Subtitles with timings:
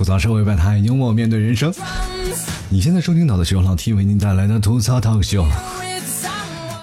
[0.00, 1.70] 吐槽社会百态，幽默面对人生。
[2.70, 5.44] 你现在收听到的是由老 T 为您带来的吐槽 talk show。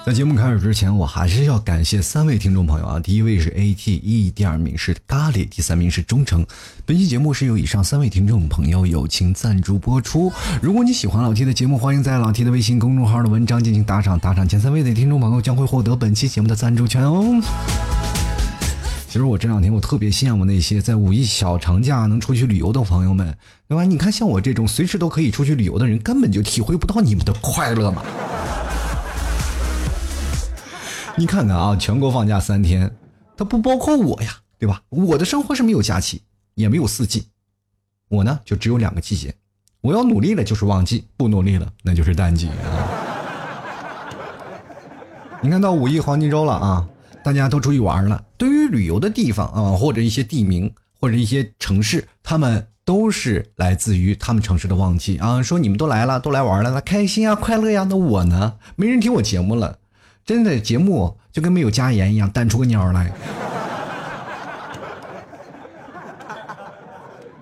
[0.05, 2.99] 在节目开始之前，我还是要感谢三位听众朋友啊！
[2.99, 6.45] 第一位是 ATE，第二名是咖喱，第三名是忠诚。
[6.85, 10.31] 本期节目是由以上三位听众朋友友情赞助播出。
[10.61, 17.41] 如果你喜欢老 T 的节目，欢迎在老 T 的微信公众号的文章进行打赏，打赏前三位的听众朋友将会获得本期节目的赞助权哦。
[19.07, 23.35] 其实我这两天我特别羡慕那些在五一小长假能出去旅游的朋友们，
[23.65, 23.85] 对吧？
[23.85, 28.03] 你看像我这种随时都可以出去旅游的人，根本就体会不到你们的快乐嘛。
[31.15, 32.93] 你看看啊，全国放假三天，
[33.37, 34.81] 它不包括我呀，对吧？
[34.89, 36.21] 我的生活是没有假期，
[36.55, 37.27] 也没有四季，
[38.09, 39.33] 我呢就只有两个季节。
[39.79, 42.53] 我要努力了就是旺季，不努力了那就是淡季啊。
[45.41, 46.87] 你看到五一黄金周了啊，
[47.27, 48.23] 大家都出去玩了。
[48.37, 55.43] 对于旅游的地方啊，或者一些地名，或者一些城市，他们都是来自于他们城市的旺季啊。
[55.43, 57.85] 说你们都来了，都来玩了，那开心啊，快乐呀。
[57.89, 59.79] 那我呢，没人听我节目了。
[60.25, 63.11] 真的节目就跟没有加盐一样，淡出个鸟来。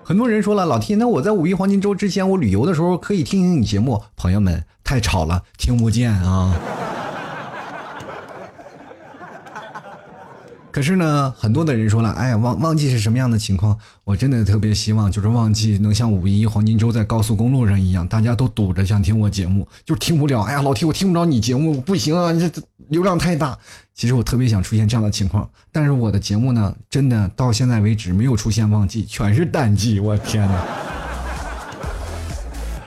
[0.02, 4.02] 很多人说了，老 T，那我在五一黄金周之前，我旅游的时候可以听听你节目。
[4.16, 6.56] 朋友们，太吵了，听不见啊。
[10.76, 13.78] 可是呢，很多的人说了，哎呀，旺旺季是什么样的情况？
[14.04, 20.42] 我真的特别希望，就是旺季能像五一黄金周在高速公路上一样，大家都堵着想听我节目，就听不了。
[20.42, 23.56] 哎呀，老提我听不着你节目，不行啊，这流量太大。
[23.94, 29.98] 其实我特别想出现这样的情况，但是我的节目呢，真的到现在为止没有出现旺季，全是淡季。
[29.98, 30.62] 我天哪！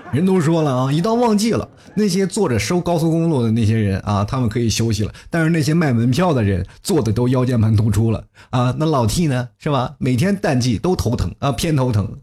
[0.13, 1.69] 人都说了啊，一到旺季了。
[1.95, 5.13] 那些坐着收高速公路的那些人啊，他们可以休息了。
[5.29, 8.73] 但是那些卖门票的人坐的都腰间盘突出了啊。
[8.77, 9.95] 那老 T 呢，是吧？
[9.97, 12.17] 每天淡季都头疼啊，偏头疼。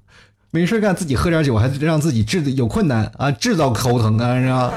[0.51, 4.73] 没事干，自己喝点酒，还让自己制有困难啊，制造头疼啊，是吧？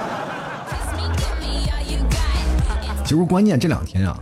[3.05, 4.19] 其实关键这两天啊，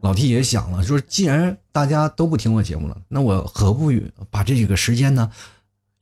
[0.00, 3.92] 老 T 也想了，说既然大家都不听我节目了，那我何不
[4.30, 5.30] 把这几个时间呢，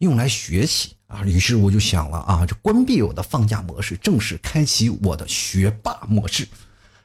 [0.02, 0.96] 用来学习？
[1.06, 6.48] 啊，于是我就想了啊，就关闭我的放假模式，正式开启我的学霸模式。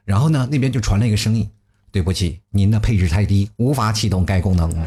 [0.03, 1.47] 然后呢，那边就传来一个声音
[1.91, 4.74] ：“对不起，您的配置太低，无法启动该功能。”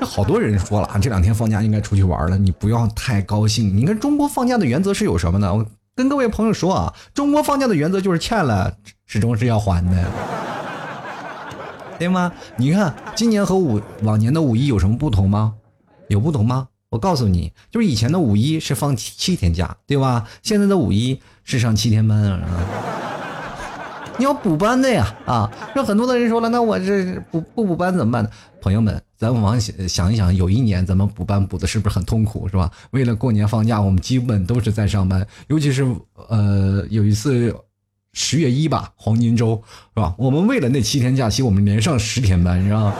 [0.00, 3.76] 那好多人说了啊，这两天放假应该出去玩了，你不要太高兴。
[3.76, 5.54] 你看中国放假的原则是有什么呢？
[5.54, 10.10] 我跟各位朋友说啊，中国放假的原则就是欠了始终是要还的，
[12.02, 12.32] 对吗？
[12.56, 15.54] 你看今年和五往年的五一有什么不同吗？
[16.08, 16.66] 有不同吗？
[16.90, 20.26] 我告诉你，就是以前的五一是放七天假，对吧？
[20.42, 22.42] 现在的五一是上七天班啊！
[24.18, 25.48] 你要补班的呀啊！
[25.76, 28.28] 那很多的人说了，那我这补不补班怎么办？
[28.60, 32.68] 朋友们，咱们往想想一想，有一年咱们补班补的是不是很痛苦，是吧？
[32.90, 35.86] 为了过年放假，我们基本都是在上班，尤其是
[36.28, 37.54] 呃有一次
[38.12, 39.62] 十月一吧，黄金周
[39.94, 40.14] 是吧？
[40.18, 42.94] 我们为了那七天假期，我们连上十天班，是吧？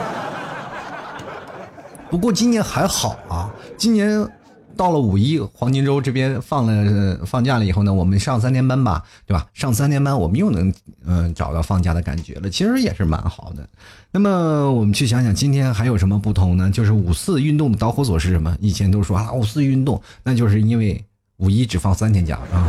[2.11, 4.27] 不过今年还好啊，今年
[4.75, 9.47] 到了五一黄金周这边放了放假了以后呢，我们上三天班吧，对吧？
[9.53, 10.73] 上三天班，我们又能
[11.05, 13.69] 嗯找到放假的感觉了，其实也是蛮好的。
[14.11, 16.71] 那么我们去想想，今天还有什么不同呢？
[16.71, 18.57] 就是五四运动的导火索是什么？
[18.61, 21.05] 以前都说啊五四运动，那就是因为
[21.37, 22.69] 五一只放三天假啊，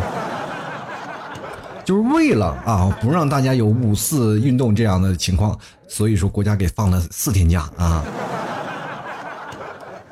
[1.85, 5.57] 就是为了啊不让大家有五四运动这样的情况，
[5.87, 8.03] 所以说国家给放了四天假啊。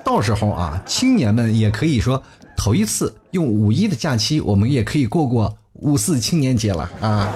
[0.04, 2.22] 到时候啊，青年们也可以说
[2.58, 7.30] 头一次用五一的假期，我们也可以过过五四青年节了啊。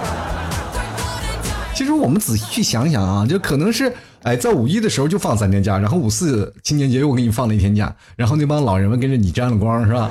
[1.74, 3.92] 其实我们仔细去想想啊，就可能是
[4.22, 10.10] 哎，在五一的时候就放三天假，然后五四青年节又给你放了一天假，然后那帮老人们跟着你沾了光，是吧？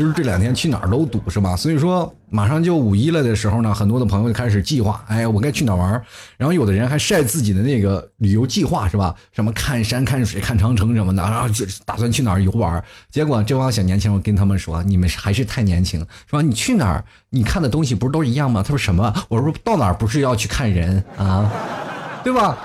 [0.00, 1.54] 其实这两天去哪儿都堵，是吧？
[1.54, 6.02] 所以说马上就五一了的时候呢，很多的朋友就开始计划，哎，我该去哪儿玩？
[6.38, 9.14] 然后有的人还晒自己的那个旅游计划，是吧？
[9.30, 12.82] 什么看山看水看长城什么的，然后就打算去哪儿游玩。
[13.10, 16.40] 结果这帮小年轻我跟他们说，你们还是太年轻，是吧？
[16.40, 18.62] 你去哪儿，你看的东西不是都一样吗？
[18.62, 19.14] 他说什么？
[19.28, 21.52] 我说到哪儿不是要去看人啊，
[22.24, 22.56] 对吧？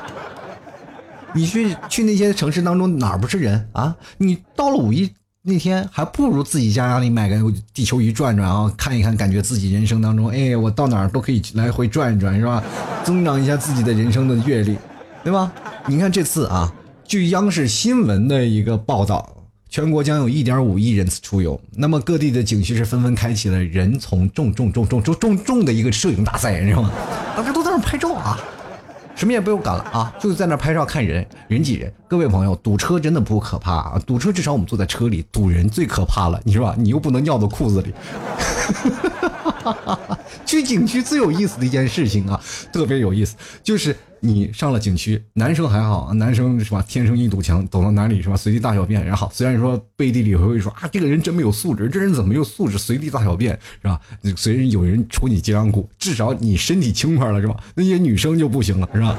[1.34, 3.94] 你去去那些城市当中哪儿不是人啊？
[4.20, 5.14] 你到了五一。
[5.48, 7.40] 那天还不如自己家里买个
[7.72, 12.64] 地球仪转转啊，看一看，感觉自己人生当中，哎，我到哪儿都可以来回转一转，是吧？
[13.04, 14.76] 增长一下自己的人生的阅历，
[15.24, 15.54] 对吧？
[15.86, 16.74] 你看这次啊，
[17.08, 19.38] 据央视新闻的一个报道，
[19.70, 26.90] 全国将有一点五亿人次出游，那么各地的景区是纷纷开启了人从众众众众众众众的一个摄影大赛，你知道吗？
[27.38, 28.40] 大家都在那拍照啊。
[29.16, 31.92] 什么也不用干了啊，就是在那拍照看人，人挤人。
[32.08, 36.76] 各位朋友，堵车真的不可怕啊，堵车至少我们坐在车里，堵人最可怕了，你说吧？
[36.78, 37.94] 你又不能尿到裤子里。
[40.46, 42.40] 去景区最有意思的一件事情啊，
[42.72, 43.96] 特别有意思，就是
[44.26, 46.84] 你上了景区，男生还好，男生是吧？
[46.88, 48.36] 天生一堵墙，走到哪里是吧？
[48.36, 49.06] 随地大小便。
[49.06, 52.78] 然后虽然说背地里会说啊，这个人真没有素质，这人怎么没有素质？
[52.78, 54.00] 随地大小便是吧？
[54.36, 57.56] 随人有人戳你脊梁骨，至少你身体轻快了是吧？
[57.76, 59.16] 那些女生就不行了是吧？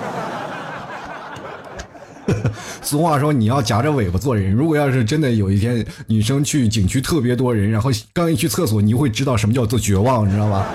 [2.82, 4.52] 俗话说，你要夹着尾巴做人。
[4.52, 10.66] 如果要是真的有一天女生去景区特别多人，然后刚一去厕所，你会知道什么叫做绝望，你知道吧？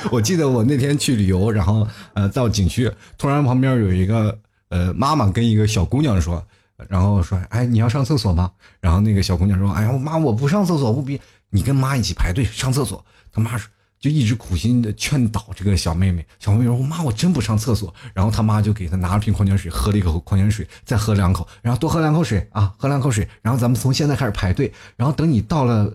[0.10, 6.42] 我记得我那天去旅游，然后呃到景区，突然旁边有一个呃妈妈跟一个小姑娘说，
[6.88, 8.50] 然后说：“哎，你要上厕所吗？”
[8.80, 13.68] 然后那个小姑娘说：“哎呀，妈，我不上厕所，不比你跟妈一起排队上厕所。”他妈说。
[14.00, 23.28] 就一直苦心的劝导这个小妹妹，小妹妹说：“妈，我真不上厕所。”然后他妈就给她拿了瓶矿泉水，喝了一口矿泉水，再喝两口，然后多喝两口水啊，喝两口水。
[23.42, 25.92] 然后咱们从现在开始排队，然后等你到了，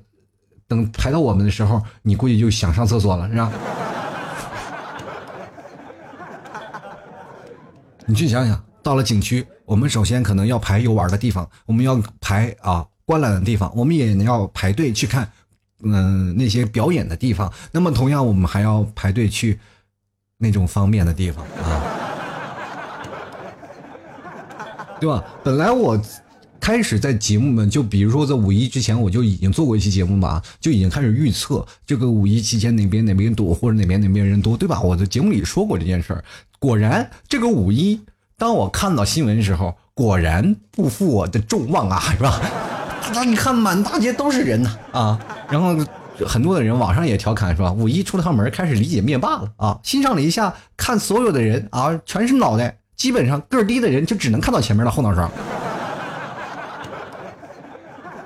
[0.73, 3.51] 等排到我们的时候，你估计就想上厕所了，是吧？
[8.07, 15.31] 你去想想，到了景区，我们首先可能要排游玩的地方，我们要排啊观览的地方，我们也要排队去看。
[15.85, 19.59] 嗯，那些表演的地方，那么同样我们还要排队去
[20.37, 21.83] 那种方便的地方啊，
[24.99, 25.23] 对吧？
[25.43, 26.01] 本来我
[26.63, 34.79] 开始在节目们，就比如说在五一之前，我就已经做过一期节目嘛，就已经开始预测这个五一期间哪边哪边多，或者哪边哪边人多，对吧？
[34.79, 36.23] 我在节目里说过这件事儿。
[36.59, 37.99] 果然，这个五一，
[38.37, 42.39] 当我看到新闻的时候，果然不负我的众望啊， 是吧？
[43.13, 45.19] 那你看，满大街都是人呐啊！
[45.49, 45.75] 然后
[46.25, 47.73] 很多的人网上也调侃是吧？
[47.73, 49.77] 五一出了趟门，开始理解灭霸了啊！
[49.83, 55.29] 欣赏了一下，看所有的人啊，全是脑袋，基本上个儿低的人就只能看到前面的后脑勺。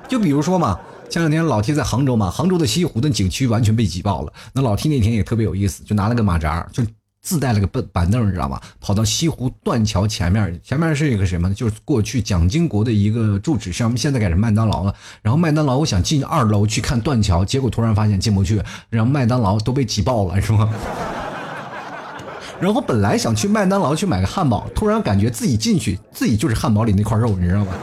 [0.08, 4.34] 就比如说嘛，前两天老 T 在杭州嘛，杭州的西湖的景区完全被挤爆了。
[4.54, 6.84] 那老 T 那天也特别有意思，就拿了个马扎，就。
[7.20, 8.62] 自带了个板板凳，你知道吧？
[8.80, 11.54] 跑到西湖断桥前面，前面是一个什么呢？
[11.54, 14.96] 就是过去蒋经国的一个住址，上面现在改成麦当劳了。
[15.22, 20.70] 然后麦当劳，我想进二楼去看断桥，结果突然发现进不去，然后麦当劳都被挤爆了，是吗？
[22.62, 27.74] 然后本来想去麦当劳去买个汉堡，突然感觉自己进去，自己就是汉堡里那块肉，你知道吗？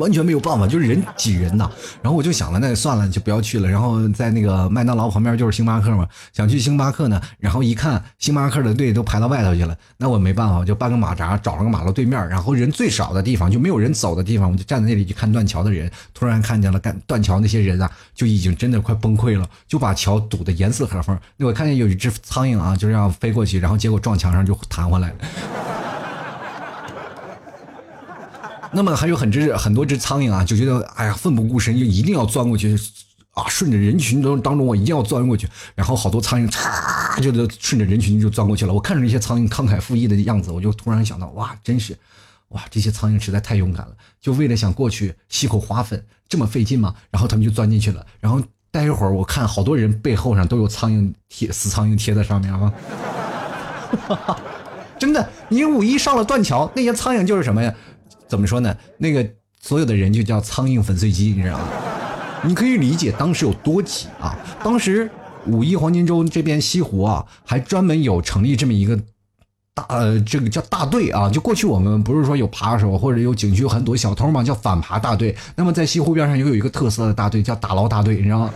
[0.00, 1.70] 完全没有办法，就是人挤人呐。
[2.02, 3.68] 然后我就想了，那算了，就不要去了。
[3.68, 7.20] 然后在那个麦当劳旁边就是星巴克嘛，想去星巴克呢。
[7.38, 15.90] 然后一看星巴克的队都排到外头去了，那我没办法，我就搬个马扎，找了个马路对面，然后人最少的地方，就没有人走的地方，我就站在那里去看断桥的人。
[16.14, 21.18] 突然看见了，干断桥那些人啊，就已经真的快崩溃了，就把桥堵得严丝合缝。
[21.36, 25.79] 那我看见有一只苍蝇啊，就这样飞过去，然后结果撞墙上就弹回来了。
[28.72, 32.78] 那么还有很只很多只苍蝇啊，就觉得哎呀奋不顾身，就一定要钻过去
[33.32, 33.48] 啊！
[33.48, 35.48] 顺着人群中当中，我一定要钻过去。
[35.74, 38.72] 然后好多苍蝇嚓就顺着人群就钻过去了。
[38.72, 41.96] 我看着那些苍蝇慷慨赴义的样子，我就突然想到，哇，真是
[42.48, 46.94] 哇，这些苍蝇实在太勇敢了，就为了想过去吸口花粉这么费劲吗？
[47.10, 48.06] 然后他们就钻进去了。
[48.20, 48.40] 然后
[48.70, 52.72] 待一会儿，我看好多人背后上都有苍蝇贴死苍蝇贴在上面啊！
[54.98, 57.74] 真的，你五一上了断桥，那些苍蝇就是什么呀？
[58.30, 58.74] 怎么说呢？
[58.96, 59.28] 那个
[59.60, 61.64] 所有的人就叫苍蝇粉碎机，你知道吗？
[62.44, 64.34] 你可以理解当时有多挤啊！
[64.64, 65.10] 当时
[65.46, 68.96] 五一黄金周这边西湖啊，还专门有成立这么一个
[69.74, 71.28] 大呃，这个叫大队啊。
[71.28, 75.36] 就过去我们不是说有扒手或者有景区有很多小偷嘛，叫反扒大队。
[75.56, 78.50] 那么在西湖边上又有一个特色的大队，叫打捞大队，你知道吗？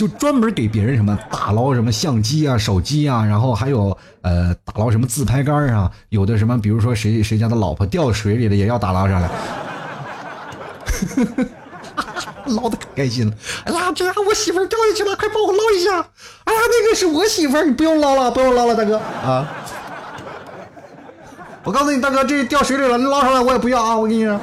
[0.00, 9.30] 就专门给别人什么打捞什么相机啊、手机啊，然后还有呃打捞什么自拍杆啊，有的什么比如说谁谁家的老婆掉水里了也要打捞上来，
[12.46, 13.34] 捞的可开心了。
[13.64, 15.90] 哎呀，这我媳妇掉下去了，快帮我捞一下！
[16.44, 19.46] 哎呀，那个是我媳妇，你不用捞了，不用捞了，大哥啊！
[21.62, 23.98] 我告诉你，大哥，这掉水里了，你捞上来我也不要啊！
[23.98, 24.40] 我跟你说。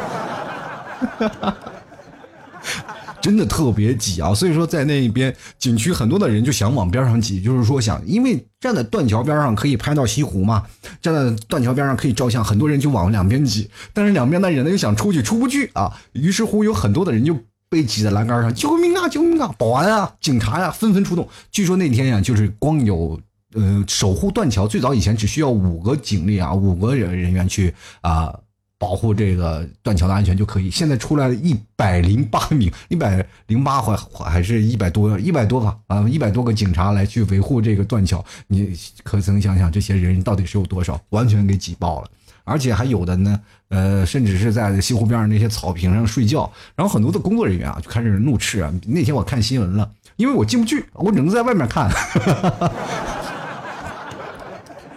[3.21, 4.33] 真的特别挤啊！
[4.33, 10.63] 所以说，在那边景区，很多的人就想往边上挤，就是说想，因为站在断桥边上可以拍到西湖嘛，
[11.01, 13.69] 站在断桥边上可以照相，很多人就往两边挤。
[13.93, 15.91] 但是两边的人呢又想出去，出不去啊。
[16.13, 17.37] 于是乎，有很多的人就
[17.69, 19.09] 被挤在栏杆上，救命啊！
[19.09, 19.53] 救命啊！
[19.57, 21.27] 保安啊，警察呀，纷纷出动。
[21.51, 23.19] 据说那天呀，就是光有
[23.53, 28.33] 呃守护断桥，最早以前只需要五个警力啊，五个人人员去啊
[28.79, 30.69] 保护这个断桥的安全就可以。
[30.69, 38.23] 现在出来了一百零八名，一百零八还还是一百多，一百多个啊，一百多个警察来去维护这个断桥。
[38.47, 40.99] 你可曾想想，这些人到底是有多少？
[41.09, 42.07] 完全给挤爆了。
[42.43, 46.49] 而且还有的呢，呃，甚至是在西湖边上那些草坪上睡觉。
[46.75, 48.73] 然后很多的工作人员啊，就开始怒斥啊。
[48.85, 51.91] 那天我看新闻了，因为我进不去，我只能在外面看。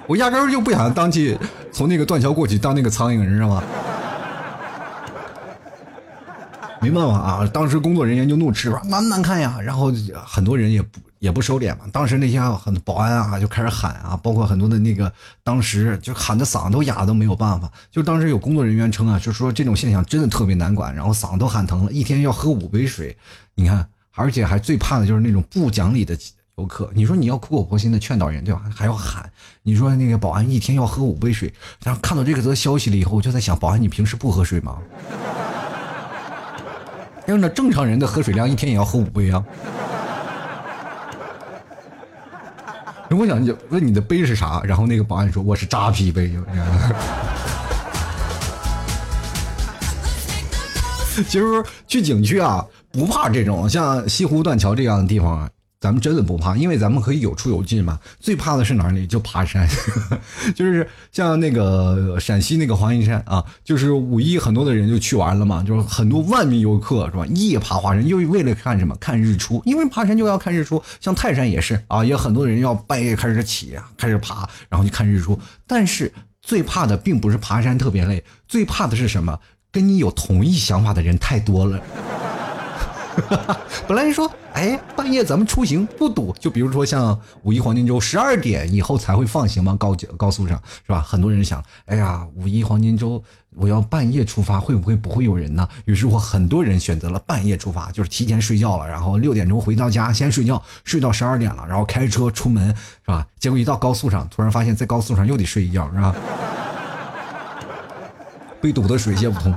[0.06, 1.36] 我压根儿就不想当去
[1.72, 3.62] 从那个断桥过去当那个苍蝇，你知道吗？
[6.80, 9.58] 没办法啊，当时工作人员就怒斥吧，难不难看呀。
[9.62, 9.92] 然后
[10.26, 10.98] 很多人也不。
[11.20, 15.12] 也不收敛嘛，当时那些很多保安啊就开始喊啊，包括很多的那个，
[15.44, 17.70] 当时就喊的嗓子都哑都没有办法。
[17.90, 23.14] 就当时有工作人员称啊，就说这种现象真的特别难管，然后嗓子都喊疼了，一天要喝五杯水。
[23.54, 26.16] 你看，而且还最怕的就是那种不讲理的
[26.60, 26.90] 游客。
[26.94, 28.62] 你说你要苦口婆心的劝导人，对吧？
[28.74, 29.30] 还要喊。
[29.62, 31.52] 你说那个保安一天要喝五杯水，
[31.82, 34.76] 然后看到这个则消息了以后，我就在想，保安你平时不喝水吗？
[37.26, 39.42] 要那正常人的喝水量一天也要喝五杯啊。
[43.10, 46.32] 我想就问你的杯是啥，然后那个保安说我是扎啤杯。
[51.28, 55.46] 其实去景区啊，不怕这种像西湖断桥这样的地方。
[55.80, 57.98] 咱们真的不怕，因为咱们可以有出有进嘛。
[58.20, 59.06] 最怕的是哪里？
[59.06, 59.66] 就爬山，
[60.54, 67.24] 就是像那个陕西那个华阴山啊，就是五一很多的人就去玩了嘛，就是很多万名游客是吧？
[67.28, 68.94] 夜爬华山，又为了看什么？
[68.96, 70.82] 看日出，因为爬山就要看日出。
[71.00, 75.40] 像泰山也是啊，也很多人要半夜开始起啊，开始爬，然后去看日出。
[75.66, 79.38] 但是最怕的并不是爬山特别累，最怕的是什么？
[79.72, 81.80] 跟你有同一想法的人太多了。
[83.88, 89.76] 本来说，哎，半夜咱们出行不堵，就比如说像五一黄金周十二点以后才会放行吗？
[89.78, 91.00] 高高速上是吧？
[91.00, 93.22] 很多人想，哎呀，五一黄金周
[93.56, 95.68] 我要半夜出发，会不会不会有人呢？
[95.84, 103.26] 于是乎，很多人选择了半夜出发，就是提前睡觉了，然后六点钟回到家先睡觉，睡到十二点了，然后开车出门是吧？
[103.38, 106.14] 结果一到高速上，突然发现，在高速上又得睡一觉是吧？
[108.60, 109.54] 被堵得水泄不通。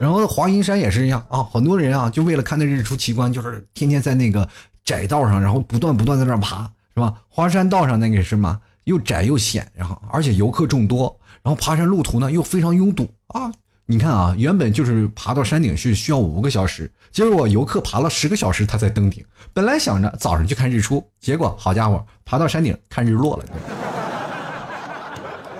[0.00, 4.48] 然后华阴山也是一样啊，很多人啊，就为了看那日出奇观，就是天天在那个
[4.82, 6.62] 窄道上，然后不断不断在那爬，
[6.94, 7.14] 是吧？
[7.28, 13.52] 华山道上那个什么又窄又险，然后而且游客众多，然后爬山路途呢又非常拥堵啊！
[13.84, 19.22] 你看啊，原本就是爬到山顶是需要五个小时，结果游客爬了十个小时他才登顶。
[19.52, 23.44] 本来想着早上去看日出，结果好家伙，爬到山顶看日落了。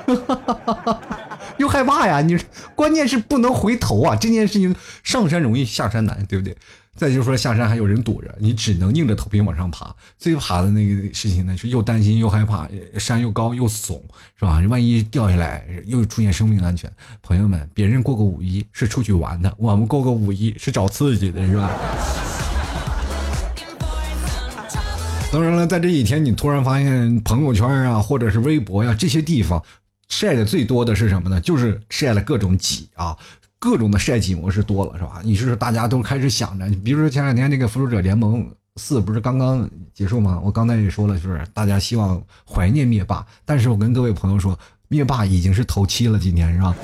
[0.06, 1.19] 哈哈哈哈哈
[1.61, 2.23] 又害怕呀！
[2.23, 2.38] 你
[2.75, 4.17] 关键是不能回头啊！
[4.17, 4.75] 这件事情
[5.05, 6.57] 上山容易下山难，对不对？
[6.97, 9.95] 再就是说下山还有人堵着，你只能硬着头皮往上爬。
[10.19, 12.67] 最怕的那个事情呢，是又担心又害怕，
[12.99, 14.00] 山又高又耸，
[14.38, 14.61] 是吧？
[14.71, 16.90] 万一掉下来又出现生命安全。
[17.23, 21.71] 朋友们，别人过个五一是出去玩的，我们过个五一是找刺激的，是吧？
[25.31, 29.62] 当然了，在这几天，你突然发现朋友圈啊，或者是微博呀这些地方。
[30.11, 31.40] 晒的最多的是什么呢？
[31.40, 33.17] 就是晒了各种挤啊，
[33.59, 35.23] 各种的晒挤模式多了，是吧？
[35.25, 40.38] 你是大家都开始想着，比如说前两天那个《复仇者联盟四》不是刚刚结束吗？
[40.45, 46.75] 我刚才也说了，就是大家希望怀念灭霸，但是我跟各位朋友说，灭霸已经是头七了，今天是吧？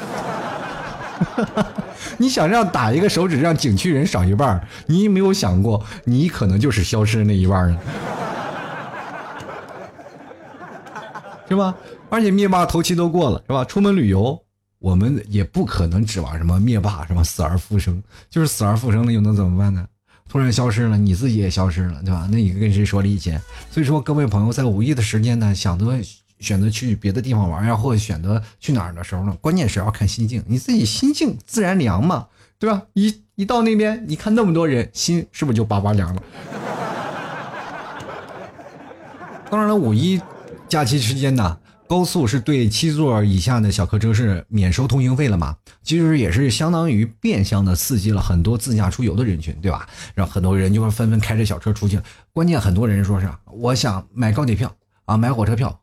[2.18, 7.80] 你想让打一个手指让景区人少一半，你没有想过，你可能就是消失那一半呢？
[11.48, 11.74] 是吧？
[12.08, 13.64] 而且灭霸头七都过了，是吧？
[13.64, 14.40] 出门旅游，
[14.78, 19.86] 我们也不可能指望什么灭霸什么死而复生，就是死而复生了又能怎么办呢？
[20.28, 22.28] 突然消失了，你自己也消失了，对吧？
[22.30, 23.30] 那你跟谁说理去？
[23.70, 26.00] 所以说，各位朋友在五一的时间呢，想得
[26.38, 32.82] 选择去别的地方玩呀，或者选择去哪儿的时候呢，关键是要看心境，你自己心境自然凉嘛，对吧？
[32.92, 36.22] 一一到那边，你看那么多人，心是不是就巴巴凉了？
[39.50, 40.20] 当然了，五一。
[40.68, 41.56] 假期期间呢，
[41.88, 45.56] 高速是对七座以下的小客车是免收通行费了嘛？
[45.82, 49.88] 其实也是相当于变相的刺激了很多自驾出游的人群，对吧？
[50.14, 52.00] 让很多人就会纷纷开着小车出去。
[52.32, 54.74] 关键很多人说是我想买高铁票
[55.04, 55.80] 啊，买火车票，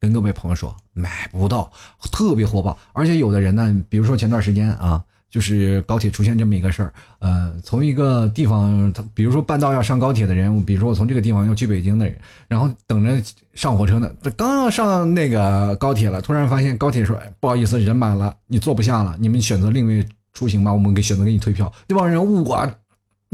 [0.00, 1.70] 跟各位朋友说买不到，
[2.10, 2.76] 特别火爆。
[2.92, 5.04] 而且有的人呢，比如说前段时间啊。
[5.34, 13.20] 就是高铁出现这么一个事儿，呃，从一个地方，比如说半道要上高铁的人，比如说我从这个地方要去北京的人，然后等着
[13.52, 21.72] 上火车呢，他刚要上那个高铁了，突然发现高铁说不好意思，人满了，你坐不下了，你们选择另外出行吧，我们给选择给你退票。
[21.88, 22.70] 这帮人我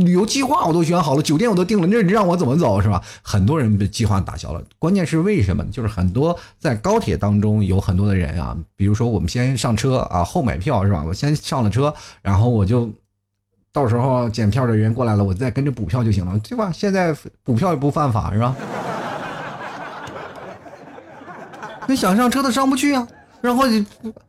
[0.00, 3.02] 旅游计划我都选好了，酒店我都订了，那你让我怎么走是吧？
[3.22, 4.62] 很多人被计划打消了。
[4.78, 5.64] 关键是为什么？
[5.66, 11.04] 就是很多在高铁当中有很多的人啊，比如说我们先上车啊，后买票是吧？
[11.06, 12.90] 我先上了车，然后我就
[13.72, 16.72] 到时候检票的人过来了，我再跟着补票就行了，对吧？
[16.72, 18.56] 现在补票也不犯法是吧？
[21.86, 23.06] 那想上车的上不去啊。
[23.40, 23.64] 然后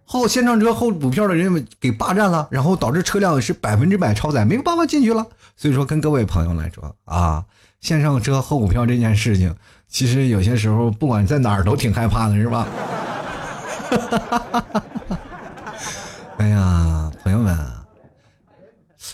[0.05, 5.25] 后先上车后补票的人给霸占了，然后导致车辆是百分之百超载，没有办法进去了。
[5.55, 7.45] 所以说，跟各位朋友来说啊，
[7.81, 9.55] 先上车后补票这件事情，
[9.87, 12.65] 其实有些时候不管在哪儿都挺害怕的，是吧？
[13.89, 15.17] 哈哈哈哈哈哈
[16.37, 17.57] 哎呀，朋友们，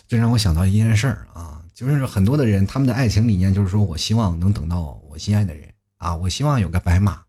[0.08, 7.20] 这让我想到一件事儿啊，就是很多的人他们的爱情理念就是说我希望能等到我心爱的人啊，我希望有个白马。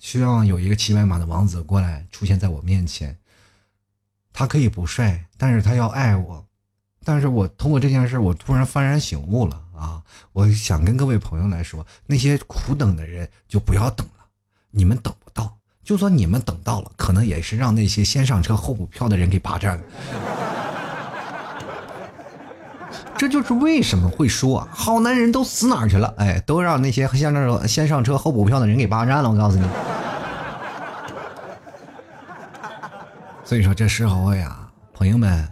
[0.00, 3.16] 希望有一个骑白马的王子过来出现在我面前。
[4.32, 6.44] 他可以不帅，但是他要爱我。
[7.04, 10.02] 但是我通过这件事，我突然幡然醒悟了啊！
[10.32, 14.24] 我想跟各位朋友来说，那些苦等的人就不要等了，
[14.70, 15.58] 你们等不到。
[15.82, 19.84] 就算你们等到了，可能也是让那些先上车后补票的人给霸占了。
[23.20, 26.14] 这就是为什么会说好男人都死哪儿去了？
[26.16, 29.30] 哎，都让那些先上先上车后补票的人给霸占了。
[29.30, 29.64] 我告诉你，
[33.44, 34.56] 所以说这时候呀，
[34.94, 35.46] 朋友们，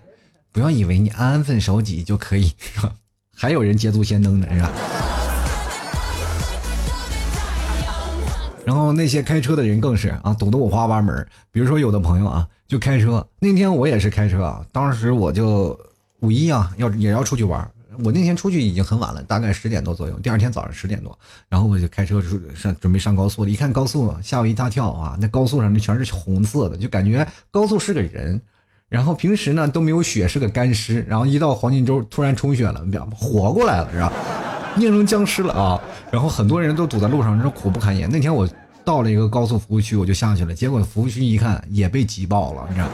[0.50, 2.50] 不要以为你安分守己就可以，
[3.37, 4.70] 还有人捷足先登的是吧？
[8.64, 11.28] 然后那些开车的人更是啊，懂得五花八门。
[11.52, 15.78] 比如说有的朋友啊，就开车，那天我也是开车啊，当时我就。
[16.20, 17.68] 五一啊，要也要出去玩。
[18.04, 20.16] 我那天出去已经很晚了，大概十点多左右。
[20.20, 23.50] 第二天早上十点多，然后我就开车出上准备上高速了。
[23.50, 25.18] 一看高速，吓我一大跳啊！
[25.20, 28.40] 那高速上那全是红色的，就感觉高速是个人。
[28.88, 31.04] 然后平时呢都没有雪，是个干尸。
[31.08, 34.12] 然后一到黄金周突然充血了，活过来了是吧？
[34.76, 35.80] 变成僵尸了啊！
[36.12, 38.08] 然后很多人都堵在路上，真是苦不堪言。
[38.08, 38.48] 那天我
[38.84, 42.88] 到了一个高速服务区，我就下去了，结果服务区一看也被挤爆了，你知道。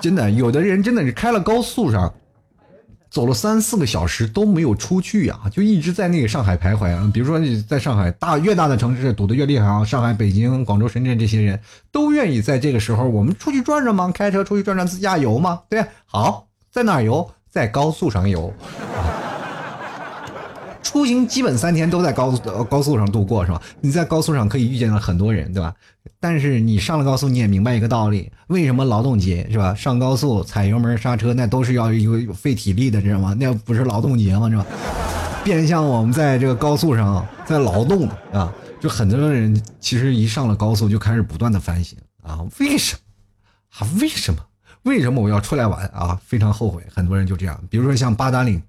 [0.00, 2.12] 真的，有的人真的是开了高速上，
[3.10, 7.10] 走了三四个小时都没有出去呀，就一直在那个上海徘徊啊。
[7.12, 11.60] 比如说你在上海大越大的城市堵得越厉害啊，上海、北京、广州、深圳这些人
[11.92, 17.30] 都愿意在这个时候我们出去转转吗，开车出去转转自驾游吗，对好，在哪游？
[17.50, 18.54] 在高速上游。
[20.90, 23.62] 出行基本三天都在高速高速上度过是吧？
[23.80, 25.72] 你在高速上可以遇见了很多人，对吧？
[26.18, 29.72] 但是你上了高速，你也明白一个道理：为什么劳动节是吧？
[29.72, 33.36] 上高速踩油门刹车，那都是要有费体力的，知道吗？
[33.38, 34.50] 那不是劳动节吗？
[34.50, 34.66] 是吧？
[35.44, 38.52] 变相我们在这个高速上在劳动啊！
[38.80, 43.00] 就很多人其实一上了高速就开始不断的反省啊，为什么？
[43.78, 44.40] 啊，为什么？
[44.82, 46.20] 为什么我要出来玩啊？
[46.26, 46.82] 非常后悔。
[46.92, 48.60] 很多人就这样，比如说像八达岭。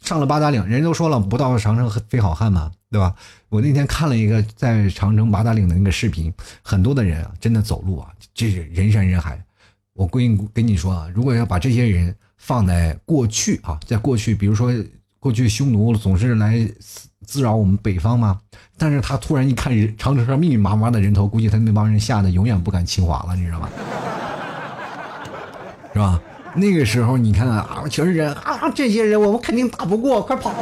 [0.00, 3.14] 上了八达岭，人都说了不到长城非好汉嘛，对吧？
[3.48, 6.32] 我那天看了一个在长城八达岭的那个视频，
[6.62, 9.42] 很多的人啊，真的走路啊，这是人山人海。
[9.94, 14.72] 我跟跟你说啊，如果要把这些人放在过去啊，在过去，比如说
[15.18, 16.68] 过去匈奴总是来
[17.24, 18.40] 滋扰我们北方嘛，
[18.76, 23.68] 但是他突然一看人长城上密密麻麻的人头，估计他那帮人吓得永远不敢侵华了，你知道吗？
[25.92, 26.20] 是吧？
[26.56, 30.52] 那个时候你看啊，全是人啊，这些人我们肯定打不过，快跑！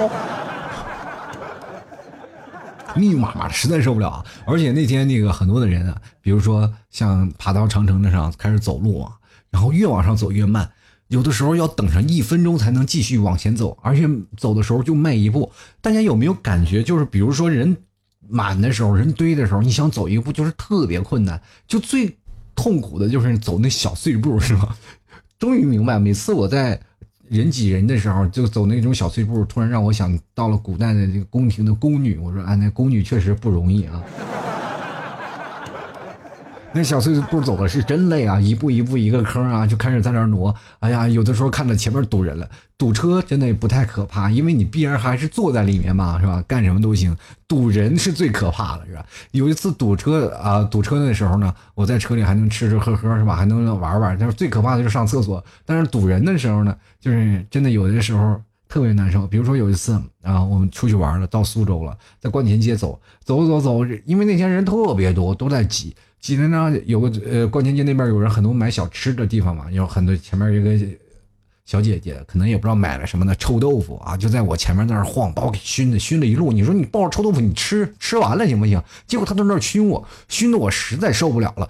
[2.96, 4.24] 密密麻麻的，实在受不了。
[4.46, 9.12] 而且那天那个很多的人啊，比如说像爬到长城的上开始走路啊，
[9.50, 10.70] 然后越往上走越慢，
[11.08, 15.50] 有的时候要等上一分钟才能继续往前走，而且走的时候就迈一步。
[15.80, 16.82] 大家有没有感觉？
[16.82, 17.76] 就是比如说人
[18.28, 22.16] 满的时候，人堆的时候，你想走一步就是特别困难，就最
[22.54, 24.76] 痛苦的就是走那小碎步，是吧？
[25.38, 26.78] 终于明白，每次我在
[27.28, 32.16] 人挤人的时候，就走那种小碎步，突然让我想到了古代的这个宫廷的宫女。
[32.18, 34.02] 我说，啊，那宫女确实不容易啊。
[36.76, 40.52] 那小碎步走的是真累啊，一步一步一个坑啊，就开始在那挪。
[40.80, 46.42] 哎呀，有的时候看到前面堵人了，堵车真的也不太可怕，因为你必然还是坐在里面嘛，是吧？
[46.48, 47.16] 干什么都行。
[47.46, 49.06] 堵人是最可怕的，是吧？
[49.30, 53.36] 有一次堵车啊，堵车的时候呢，我在车里还能吃吃喝喝，是吧？
[53.36, 54.18] 还能玩玩。
[54.18, 55.44] 但是最可怕的就是上厕所。
[55.64, 59.28] 但是堵人的时候呢，就是真的有的时候特别难受。
[59.28, 65.94] 比如说有一次啊，我们出去玩了，到苏州了，在观前街走走走走，因为那天人特别多，都在挤。
[66.24, 70.86] 济南呢，有个呃，观前街那边有人很多买小吃的地方嘛，有很多前面一个
[71.66, 76.50] 小姐姐，可能也不知道买了什么呢，臭豆腐啊，就在我前面在那晃，把我给熏的，熏了一路。
[76.50, 78.82] 你说你抱着臭豆腐，你吃吃完了行不行？
[79.06, 81.68] 结果他在那熏我，熏的我实在受不了了。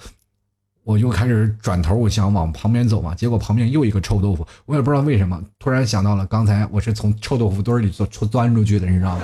[0.85, 9.23] 我就开始转头，我想往旁边走嘛，结果旁边又一个臭豆腐，我也不知道为什么，突然想到了刚才我是从臭豆腐堆里钻钻出去的，你知道吗？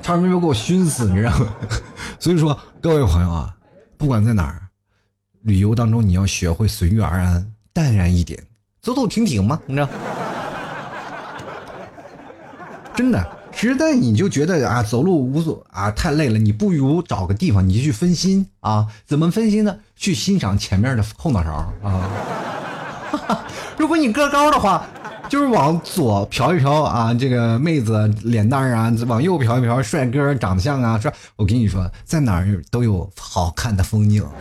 [0.00, 1.54] 差点没有给我熏死，你知道吗？
[2.18, 3.54] 所以说，各位朋友啊，
[3.96, 4.60] 不管在哪儿，
[5.42, 8.36] 旅游当中你要学会随遇而安，淡然一点，
[8.80, 9.88] 走走停停嘛，你知道。
[12.92, 13.24] 真的。
[13.52, 18.88] 实在你就觉得啊，走路无所啊，太累了，你不如找个地方，你就去分心啊。
[19.06, 19.78] 怎么分心呢？
[19.94, 22.10] 去欣赏前面的后脑勺啊。
[23.78, 24.84] 如果你个高的话，
[25.32, 30.98] 就是往左瞟一瞟啊，这个妹子脸蛋儿啊；往右瞟一瞟，帅哥长相啊。
[30.98, 34.22] 说，我跟你说，在哪儿都有好看的风景。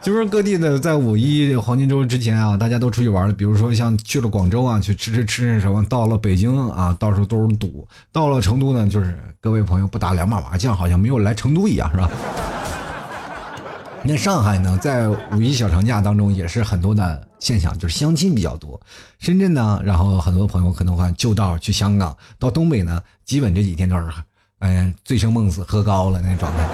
[0.00, 3.34] 就是各地的，在五一黄金周之前啊，大家都出去玩了。
[3.34, 12.10] 比如说像去了广州啊，去吃吃吃什么；到了北京啊，到处都是堵；到了成都呢，就是各位朋友不打两把麻将，好像没有来成都一样，是吧？
[14.02, 18.80] 那上海呢，在五一小长假当中也是很多的现象，就是相亲比较多。
[19.18, 22.16] 深圳呢，然后很多朋友可能会就道去香港。
[22.38, 24.04] 到东北呢，基本这几天都是，
[24.60, 26.68] 哎，醉生梦死，喝高了那状态。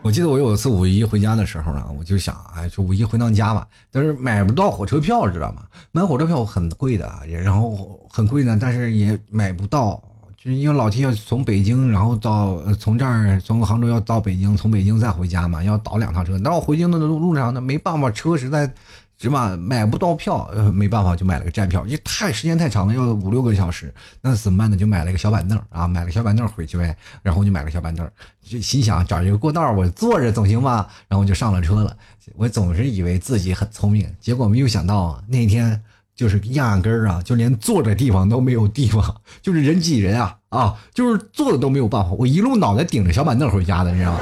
[0.00, 5.64] 我记得我有一次五一回家的时候呢，我就想，哎，就五一回趟家吧，但是买不到火车票，知道吗？
[5.92, 10.02] 买火车票很贵的，也然后很贵呢，但是也买不到，
[10.42, 16.38] 就是因为老提要从北京，然后到从这儿从杭州要到北京，从北京再回家嘛，要倒两趟车。
[16.38, 18.72] 那我回京的路路上呢，没办法，车实在。
[19.20, 19.56] 是吧？
[19.56, 24.76] 买不到票，呃，没办法，就买了个站票，因为太时间太长了，要五六个小时，那怎么办呢？
[24.76, 26.96] 就买了个小板凳啊，买个小板凳回去呗。
[27.20, 28.08] 然后就买个小板凳，
[28.40, 30.88] 就心想找一个过道，我坐着总行吧。
[31.08, 31.96] 然后就上了车了。
[32.36, 35.82] 我总是以为自己很聪明，结果没有想到那天
[36.18, 42.10] 就是压根儿啊，就连坐的地方都没有地方， 就是人挤人啊啊，就是坐的都没有办法。
[42.18, 44.20] 我一路脑袋顶着小板凳回家的，你知道吗？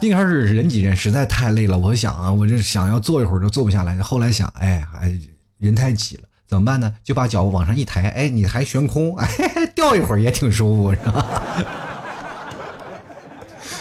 [0.00, 1.76] 一开始人挤人，实在太累了。
[1.76, 3.98] 我想啊，我这想要坐一会儿都坐不下来。
[3.98, 5.12] 后来想，哎，还
[5.58, 6.94] 人太挤了，怎么办呢？
[7.04, 9.28] 就把脚往上一抬，哎，你还悬空，哎，
[9.76, 11.26] 掉一会儿也挺舒服，是吧？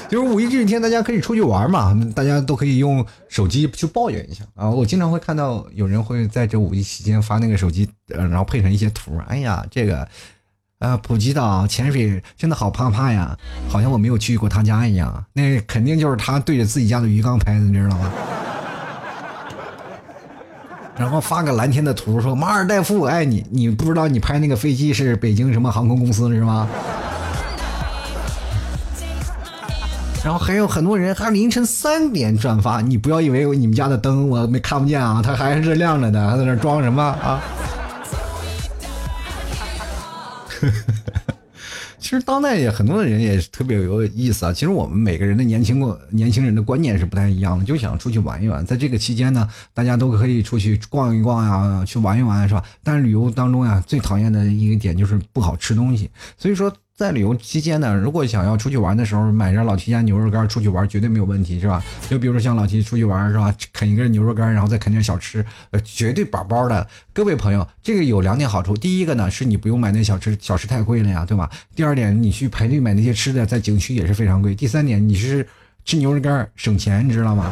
[0.10, 4.70] 就是五一这几天，大家可以出去玩嘛，大家都可以用手机去抱怨一下啊。
[4.70, 9.20] 我经常会看到有人会在这五一期间发那个手机，呃，然后配上一些图。
[9.28, 10.08] 哎呀，这个。
[10.80, 13.36] 啊，普吉岛潜水真的好怕怕呀，
[13.67, 15.26] 好像我没有去过他家一样。
[15.34, 18.12] 那肯定就是他对着自己家的鱼缸拍的，你知道吗？
[20.96, 23.43] 然后发个蓝天的图，说马尔代夫我爱你。
[23.50, 26.70] 你不知道你拍那个飞机是北京什么航空公司的是吗？
[30.28, 37.42] 然后还有很多人还凌晨三点转发，你不要以为你们家的灯我没看不见啊，它还是亮着的，还在那装什么啊？
[41.98, 44.52] 其实当代也很多的人也是特别有意思啊。
[44.52, 48.66] 其实我们每个人的年轻过年轻人的观念是不太一样的，就想出去玩一玩。
[48.66, 52.62] 在这个期间呢，大家都可以出去逛一逛呀，去玩一玩，是吧？
[52.84, 56.12] 但是旅游当中呀，最讨厌的一个点就是不好吃东西。
[56.38, 56.70] 所以说。
[56.98, 61.84] 在旅游期间呢，如果想要出去玩的时候，买着老七家牛肉干出去玩绝对没有问题，是吧？
[62.10, 66.88] 就比如说像老七出去玩是吧，啃一根牛肉干，然后再啃点小吃，呃，绝对饱饱的。
[67.14, 71.48] 各位朋友，这个有两点好处，第一个呢是你不用买那小吃，小吃太贵了呀，对吧？
[71.76, 74.56] 第二点，你去排队买那些吃的，在景区也是非常贵。
[74.56, 75.48] 第三点，你是
[75.86, 77.52] 吃牛肉干省钱，你知道吗？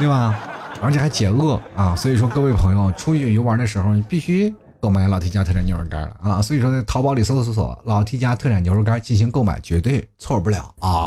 [0.00, 0.36] 对吧？
[0.82, 4.52] 而且还解饿啊，所以说各位朋友出去游玩的时候，你必须。
[4.82, 6.42] 购买老 T 家特产牛肉干了啊！
[6.42, 11.06] 所以说在淘宝里搜索搜老 T 家特产牛肉干进行购买，绝对错不了啊！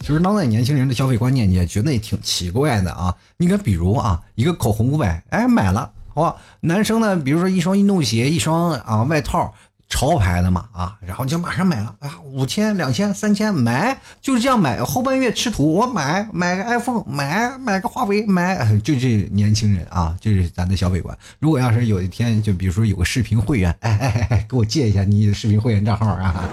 [0.00, 3.14] 其实当代年轻人的消费观念也觉得也挺奇怪的啊！
[3.36, 6.34] 你看，比如啊，一个口红五百，哎，买了，好吧？
[6.58, 9.54] 男生呢，比如说一双运动鞋，一双啊外套。
[9.88, 14.82] 潮牌的嘛啊，然后就马上买了啊，五千、两千、三千买，就是这样买。
[14.82, 21.16] 后半月吃土，我买买个 iPhone，买买个华为，买就这年轻人啊，就是咱的消费观。
[21.38, 26.50] 如果要是有一天，就比如说有个视频会员，哎哎哎，给我借一下你的视频会员账号啊，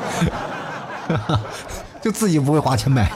[2.02, 3.12] 就自己不会花钱买。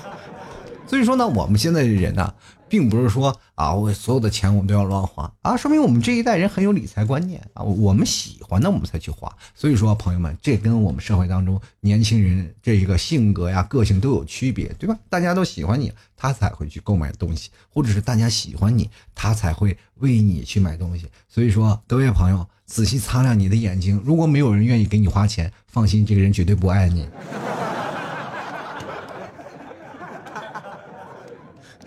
[0.87, 2.33] 所以说呢，我们现在的人呢。
[2.67, 9.31] 并不是说啊，我所有的钱我们都要乱花啊，说明我们这一代人很有理财观念啊，我们喜欢的我们才去花。
[9.53, 14.97] 所以说，朋友们，这跟我们社会当中年轻人这一个性格呀、个性都有区别，对吧？
[15.09, 21.07] 大家都喜欢你，他才会去购买东西，或者是大家喜欢你，他才会为你去买东西。
[21.29, 27.07] 所以说，各位朋友，仔细擦亮你的眼睛，如果没有人愿意给你花钱，放心，这个人绝对不爱你。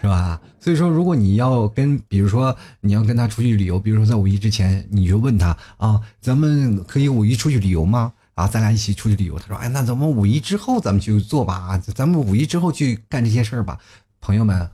[0.01, 0.41] 是吧？
[0.69, 8.13] 所以说，如果你要跟，比如说你要跟他出去旅游，比如说在五一之前，你就问他啊，咱们可以五一出去旅游吗？
[8.35, 9.39] 啊，咱俩一起出去旅游。
[9.39, 13.79] 他说，哎，那咱们五一之后咱们去做吧，咱们五一之后去干这些事儿吧。
[14.21, 14.69] 朋友们，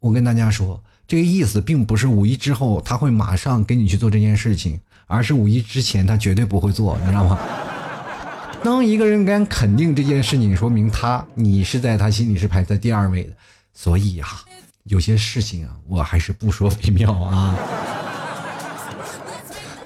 [0.00, 7.38] 我跟大家说，这个意思并不是五一之后他会马上跟你去做这件事情，而是五一之前他绝对不会做，你知道吗？
[8.62, 13.32] 当一个人敢肯定这件事情，说明他你是在他心里是排在第二位的。
[13.72, 14.26] 所以呀，
[14.84, 17.56] 有些事情啊，我还是不说为妙啊。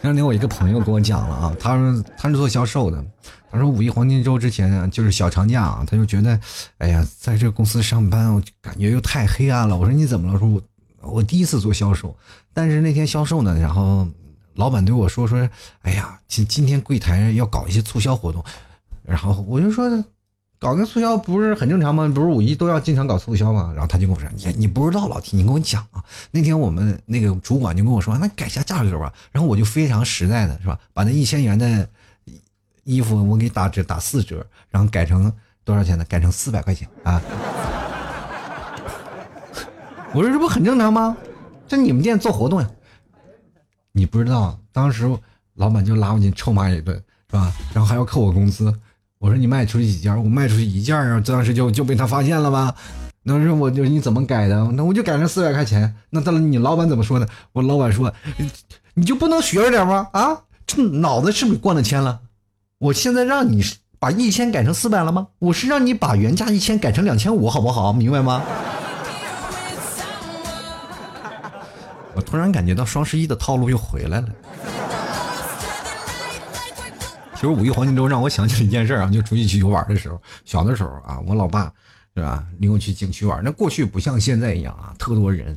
[0.02, 3.04] 那天我一个朋友跟我讲了啊，他说他是做销售的，
[3.50, 6.38] 他说五一黄金周之前啊，就是小长假啊，他就觉得，
[6.78, 9.76] 哎呀，在这个公司上班，我感觉又太黑暗了。
[9.76, 10.38] 我说你怎么了？
[10.38, 10.62] 说我
[11.00, 12.16] 我第一次做销售，
[12.54, 14.06] 但是那天销售呢，然后
[14.54, 15.48] 老板对我说说，
[15.82, 18.44] 哎呀，今今天柜台要搞一些促销活动。
[19.02, 19.88] 然后我就说，
[20.58, 22.10] 搞个促销不是很正常吗？
[22.14, 23.70] 不是五一都要经常搞促销吗？
[23.72, 31.86] 然后他就跟我说：“你你不知道老提，你跟我讲啊。”那天我们那个主管就跟我说：“那改下价格吧。”然后我就非常实在的是吧，把那一千元的
[32.84, 35.30] 衣服我给打折打四折，然后改成
[35.62, 36.04] 多少钱呢？
[36.08, 37.20] 改成四百块钱啊！
[40.14, 41.16] 我说这不很正常吗？
[41.68, 42.70] 这你们店做活动呀？
[43.92, 45.06] 你不知道，当时
[45.54, 46.96] 老板就拉我进臭骂一顿
[47.30, 47.52] 是吧？
[47.74, 48.74] 然后还要扣我工资。
[49.18, 50.16] 我说你卖出去几件？
[50.22, 52.74] 我卖出去一件啊，当时就就被他发现了吧？
[53.24, 54.70] 当时我就你怎么改的？
[54.72, 55.94] 那我就改成四百块钱。
[56.10, 57.26] 那到了你老板怎么说的？
[57.52, 58.12] 我老板说，
[58.94, 60.08] 你就不能学着点吗？
[60.12, 62.20] 啊，这脑子是不是灌了铅了？
[62.78, 63.64] 我现在让你
[63.98, 65.28] 把一千改成四百了吗？
[65.38, 67.92] 我是让你把原价一千改成两千五，好不好？
[67.92, 68.42] 明白吗？
[72.14, 74.28] 我突然感觉到双十一的套路又回来了。
[77.46, 81.72] 其实五一黄金周让我想起了一件事啊，就出去去游玩的时候，小的时候啊，我老爸
[82.16, 83.40] 是吧，领我去景区玩。
[83.44, 85.56] 那过去不像现在一样啊，特多人，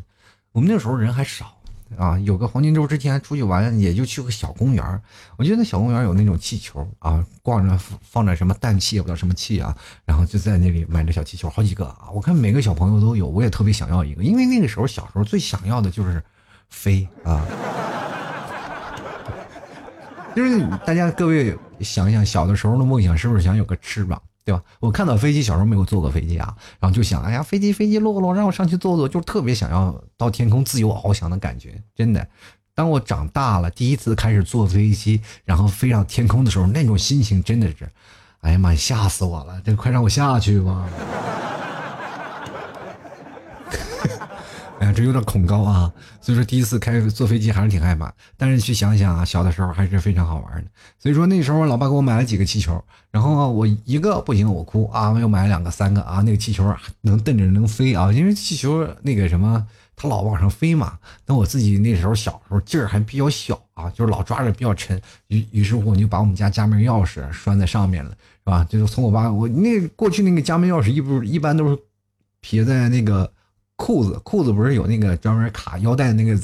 [0.52, 1.58] 我们那时候人还少
[1.98, 2.20] 啊。
[2.20, 5.02] 有个黄金周之前出去玩，也就去个小公园。
[5.36, 9.76] 我记得那小公园有那种气球啊，挂着放着什么氮气，也不知道什么气啊，
[10.06, 12.12] 然后就在那里买着小气球，好几个啊。
[12.14, 16.22] 我看每个小朋友都有，我也特别想要一个，因为那个时候小时候最想要的就是
[16.70, 17.44] 飞啊。
[20.36, 24.62] 就是大家各位想想，小的时候的梦想是不是想有个翅膀，对吧？
[24.80, 31.82] 我看到飞机，小时候没有坐过飞机啊，然后就想，哎呀，飞机飞机落落，让我上去坐坐，就特别想要到天空自由翱翔的感觉。
[31.96, 32.26] 真的，
[32.76, 37.90] 当我长大了，第一次开始坐飞机，然后飞上天空的时候，那种心情真的是，
[38.42, 39.60] 哎呀妈，吓死我了！
[39.66, 40.88] 这快让我下去吧！
[44.80, 48.14] 哎呀，这有点恐高啊，所以说第一次开坐飞机还是挺害怕。
[48.38, 50.72] 但是去想想啊，小的时候还是非常好玩的。
[50.98, 60.98] 所以说那时候老爸给我买了几个气球，然后我一个不行我哭啊，我又买了两个、三个啊，那个气球能蹬着能飞啊，因为气球那个什么，它老往上飞嘛。
[61.26, 68.64] 那我自己那时候小时候劲儿还比较小啊，就是老抓着比较沉，于于是乎我就把我们家家门钥匙拴在上面了，是吧？
[68.70, 71.78] 就是从我爸我那过去那个家门钥匙一不一般都是
[72.40, 73.30] 撇在那个。
[73.80, 76.38] 裤子裤子不是有那个专门卡腰带那个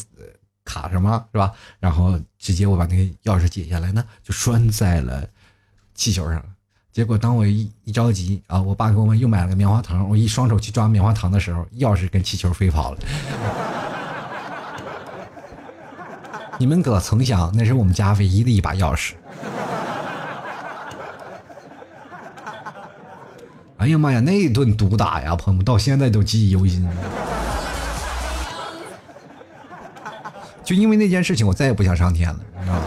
[0.63, 1.51] 卡什么是吧？
[1.81, 5.27] 然后直接我把那个钥匙解下来呢，就拴在了
[5.93, 6.41] 气球上。
[6.93, 12.99] 结果当我一一着急啊，我爸给我们又买了个棉花糖，我一双手去抓棉花糖的时候，钥匙跟气球飞跑了。
[16.57, 19.11] 你们可曾想，那是我们家唯一的一把钥匙。
[23.77, 26.87] 哎呀妈呀，那一顿毒打呀，朋友们到现在都记忆犹新。
[30.63, 32.81] 就因为那件事情，我再也不想上天了，你知道吗？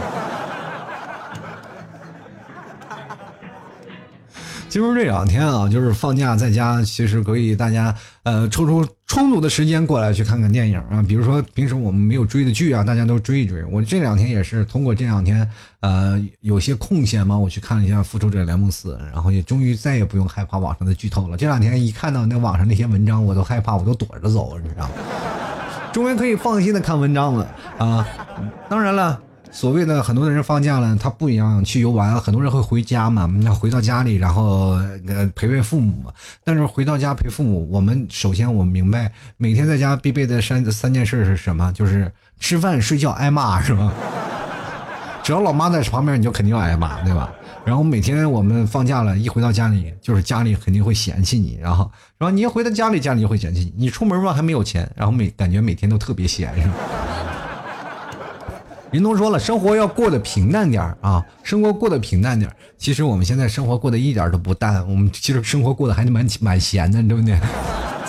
[4.69, 11.03] 其实这两天啊，就是放假在家，其实可以大家呃抽出充足的时间过来去看看电影啊。
[11.07, 13.65] 比如说平时我们没有追的剧啊，大家都追一追。
[13.65, 21.35] 我这两天也是通过这两天呃有些空闲嘛，我去看了一下《复仇者联盟四》，然后也终于再也不用害怕网上的剧透了。
[21.35, 24.91] 这两天一看到那网上那些文章，我都害怕，我都躲着走，你知道吗？
[25.91, 28.07] 终于可以放心的看文章了啊！
[28.69, 29.19] 当然了。
[29.51, 36.05] 所谓的很多的人放假了，他不一样去游玩，很多人会回家嘛，那回到家里，然后呃陪陪父母。
[36.43, 41.71] 但是回到家陪父母，我们首先我明白，每天在家必备的三三件事是什么？
[41.73, 43.91] 就是吃饭、睡觉、挨骂，是吧？
[45.23, 47.31] 只要老妈在旁边，你就肯定要挨骂，对吧？
[47.65, 53.73] 然后每天我们放假了，一回到家里，就是家里肯定会嫌弃你，然后，然后你一回到家里，家里就会嫌弃你。
[53.85, 56.73] 你出门吧还没有钱，然后每感觉每天都特别闲，是吧？
[58.91, 67.37] 人都说了，生活要过得平淡点啊，生活过得平淡点其实我们现在生活过得一点都不淡，我们其实生活过得还是蛮蛮闲的，对不对？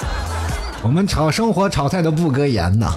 [0.82, 2.90] 我们炒生活炒菜都不搁盐呢。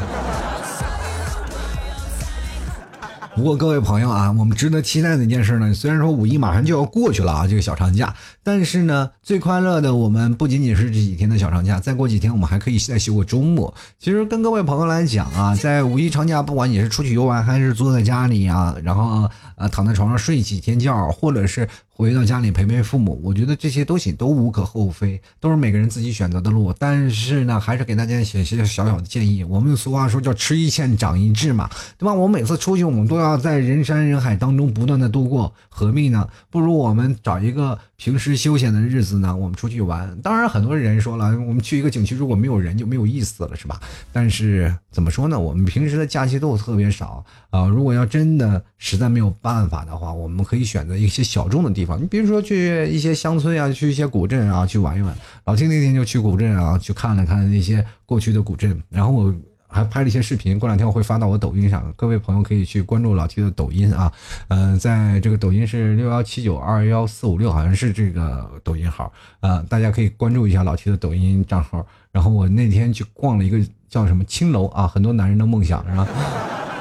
[3.35, 13.73] 不过各位朋友啊，我们值得期待的一件事呢，虽然说五一马上就要过去了啊，这个小长假，但是呢，最快乐的我们不仅仅是这几天的小长假，再过几天我们还可以再休个周末。
[13.97, 21.67] 其实跟各位朋友来讲啊， 在五一长假，不管你是出去游玩，还是坐在家里啊，然后呃躺在床上睡几天觉，或者是。
[21.95, 26.73] 回到家里陪陪父母，我觉得这些东西都无可厚非，都是每个人自己选择的路。
[26.79, 29.43] 但是呢，还是给大家写些小小的建议。
[29.43, 32.13] 我们俗话说叫吃一堑长一智嘛，对吧？
[32.13, 36.27] 我每次出去，我们都要在人山人海当中不断的度过，何必呢？
[36.49, 37.77] 不如我们找一个。
[38.03, 40.19] 平时休闲的日子呢，我们出去玩。
[40.21, 43.79] 当然，很多人说了，我们去一个景区，如果没有人就没有意思了，是吧？
[44.11, 45.39] 但是怎么说呢？
[45.39, 47.65] 我们平时的假期都特别少啊。
[47.65, 51.97] 如果要真的实在没有办法的话，我们可以选择一些小众的地方。
[52.01, 55.15] 你比如说去一些乡村啊，去一些古镇啊，去玩一玩。
[55.45, 59.33] 老听那天就去古镇啊，去看了看那些过去的古镇，然后我。
[59.73, 64.11] 还拍了一些视频，过两天我会发到我抖音上，各位朋友可以去关注老 T 的抖音啊，
[64.49, 71.83] 嗯，在这个抖音是六幺七九二幺四五六，好像是这个抖音号啊，大家可以关注一下老 T 的抖音账号。
[72.11, 73.59] 然后我那天去逛了一个
[73.89, 76.07] 叫什么青楼啊，很多男人的梦想是吧？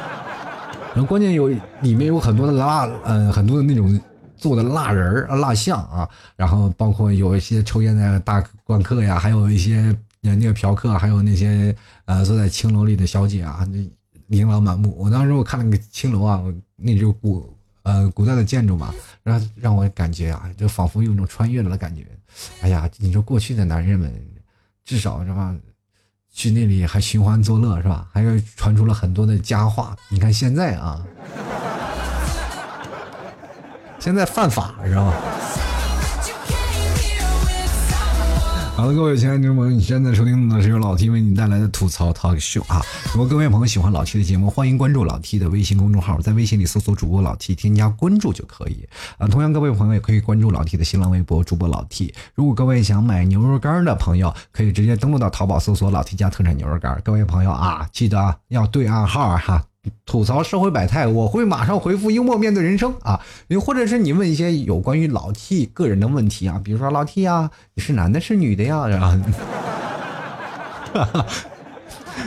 [0.95, 1.49] 然后关键有
[1.81, 3.99] 里面有很多的蜡，呃，很多的那种
[4.37, 9.97] 做的蜡人儿、蜡像啊，然后包括有一些抽烟的大观客呀，还有一些。
[10.23, 13.79] 那个嫖客，还有那些呃坐在青楼里的小姐啊，那
[14.29, 14.95] 琳琅满目。
[14.97, 16.41] 我当时我看那个青楼啊，
[16.77, 22.07] 那就古呃古代的建筑嘛，让让我感觉啊，就仿佛有种穿越了的感觉。
[22.61, 24.11] 哎呀，你说过去的男人们，
[24.85, 25.53] 至少是吧，
[26.31, 28.09] 去那里还寻欢作乐是吧？
[28.13, 29.97] 还有传出了很多的佳话。
[30.09, 31.05] 你看现在啊，
[33.99, 35.17] 现在犯法知道吧？
[38.83, 42.83] 好了，各位亲爱的听众朋友，你现在收听的是由老 T 为你带来的吐槽 Talk Show 啊！
[43.13, 48.85] 如果各位朋友喜欢老 T 的节目，欢迎关注老 T 的微信公众号，在微信里搜索主播老 T，添加关注就可以
[49.19, 49.29] 啊。
[49.29, 52.13] 同样，各位朋友也可以关注老 T 的新浪微博主播老 T。
[52.35, 57.01] 如果各位想买牛肉干的朋友，可以直接登录到淘宝搜索老 T 家特产牛肉干。
[57.05, 59.63] 各位朋友啊，记得要对暗号哈。
[60.07, 63.21] 吐槽社会百态，我会马上回复幽默面对人生啊！
[63.49, 68.87] 又或者是你问一些有关于老 T 个人的问题啊，比如说老 T 啊，你是男的是女的呀？
[68.87, 69.09] 然后，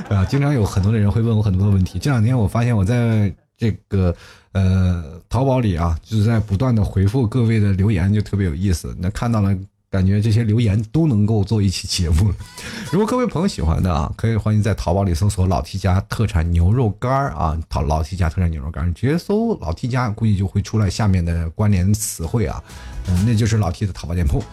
[0.09, 1.97] 啊，经常有很多的人会问我很多的问题。
[1.97, 4.13] 这两天我发现我在这个
[4.51, 8.93] 呃淘宝里啊，就是在不断的回复各位的留言，就特别有意思。
[8.99, 9.55] 那看到了。
[9.95, 12.29] 感觉这些留言都能够做一期节目。
[12.91, 22.61] 如果各位朋友喜欢的啊，可以欢迎在淘宝里搜索“老 T 家特产牛肉干”啊，淘老 T 家特产牛肉干，直接搜“老 T 家”，估计就会出来下面的关联词汇啊，
[23.07, 24.43] 嗯，那就是老 T 的淘宝店铺。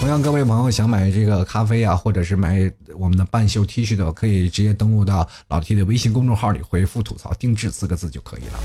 [0.00, 8.58] 同样，各位朋友想买这个咖啡啊，或者是买我们的半袖 T 恤的，可以直接登录到老 T 的微信公众号里回复“吐槽定制”四个字就可以了。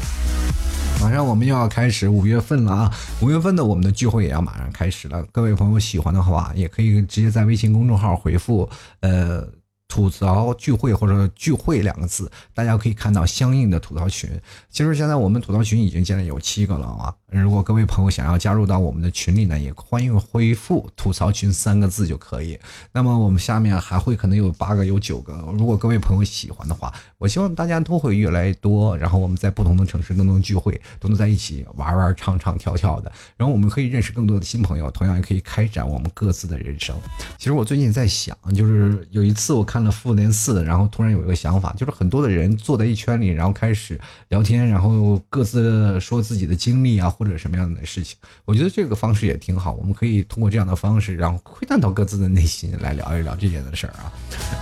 [1.02, 2.94] 马上我们又要开始五月份了啊！
[3.22, 5.24] 五月份的我们的聚会也要马上开始了。
[5.32, 8.70] 各位朋友喜欢的话，也可以直接在微信公众号回复
[9.02, 9.48] 呃。
[9.92, 14.30] 吐槽聚会或者聚会两个字，大家可以看到相应的吐槽群。
[14.70, 17.12] 其实现在我们吐槽群已经建了有七个了啊！
[17.32, 22.60] 如果各位朋友想要加入到我们的群里呢，也欢迎回复“吐槽群”三个字就可以。
[22.92, 25.34] 那么我们下面还会可能有八个、有九个。
[25.58, 33.12] 如果各位朋友喜欢的话，我希望大家都会越来越多，然后我们在不同的城市都能聚会，都能在一起玩玩、唱唱、跳跳的。
[33.36, 36.96] 然后我们可以认识更多的新朋友，同样也可以开展我们各自的人生。
[37.38, 39.80] 其实我最近在想，就是有一次我看。
[39.80, 48.18] 了复联四，然后突然有一个想法，就是很多的人坐在一圈里，然后开始聊天，然后各自说自己的经历啊，或者什么样的事情。
[48.46, 54.12] 我觉得这个方式也挺好，我们可以通过这样的方式，然后窥探到各自的内心，来聊一聊这件的事儿啊。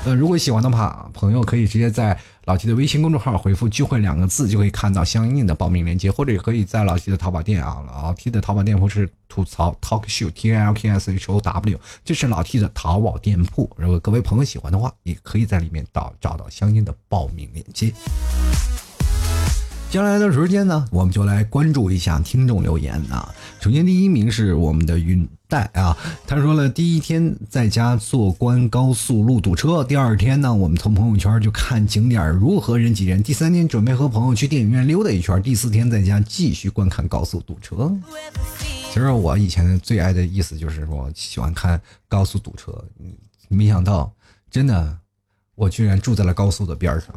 [0.05, 2.19] 呃，如果喜欢的话，朋友可以直接在。
[2.47, 7.83] 老 T 的微信公众号回复“聚会”两个字，就可以看到相应的报名链接，或者也可以在老 T 的淘宝店啊。
[7.85, 13.69] 老 T 的淘宝店铺是吐槽 Talk Show T L K S H O W，这是老 T 的淘宝店铺。
[13.75, 17.91] 如果各位朋友喜欢的话，也可以在里面到找到相应的报名链接。
[19.89, 23.34] 接下来的时间呢，我们就来关注一下听众留言啊。
[23.62, 25.97] 首先，第一名是我们的云带啊，
[26.28, 37.90] 他说了，第一天在家坐关高速路堵车，第二天呢，我们从朋友圈就看景点如何人挤人，第三天准备和朋友去电影院溜达一圈，第四天在家继续观看高速堵车。
[38.92, 42.83] 其实我以前最爱的意思就是说喜欢看高速堵车，
[43.48, 44.12] 没想到
[44.52, 44.98] 真的，
[45.56, 47.15] 我居然住在了高速的边上。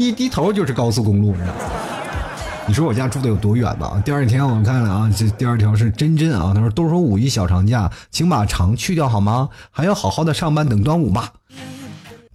[0.00, 1.52] 一低头就是高速公路，你知道？
[2.66, 4.00] 你说我家住的有多远吧？
[4.02, 9.50] 第二天我看了啊，这第二条是真真啊，他说都说五一小长假，请把长去掉好吗？
[9.70, 11.30] 还要好好的上班等端午吧。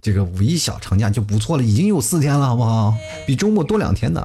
[0.00, 2.94] 这个五一小长假就不错了，已经有四天了，好不好？
[3.26, 4.24] 比周末多两天呢。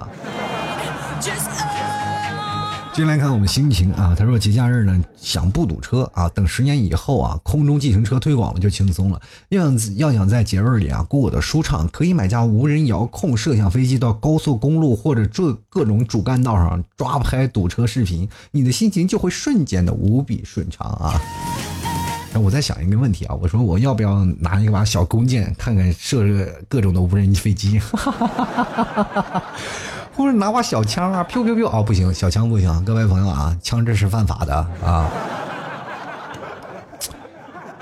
[2.93, 9.21] 进来看我们心情啊，他说节假日呢想不堵车啊，等十年以后啊，空中计程车推广了就轻松了。
[9.47, 21.19] 要要想在节日里啊过得舒畅，可以买架无人遥控摄像飞机到高速公路或者这各种主干道上抓拍堵车视频，你的心情就会瞬间的无比顺畅啊。
[22.33, 26.25] 那我在想一个问题啊，我说我要不要拿一把小弓箭看看射
[26.67, 27.79] 各种的无人机飞机？
[27.79, 29.43] 哈哈哈哈
[30.21, 35.09] 或者拿把小枪啊，飘飘飘啊，不行，小枪不行，各位朋友啊，枪支是犯法的啊。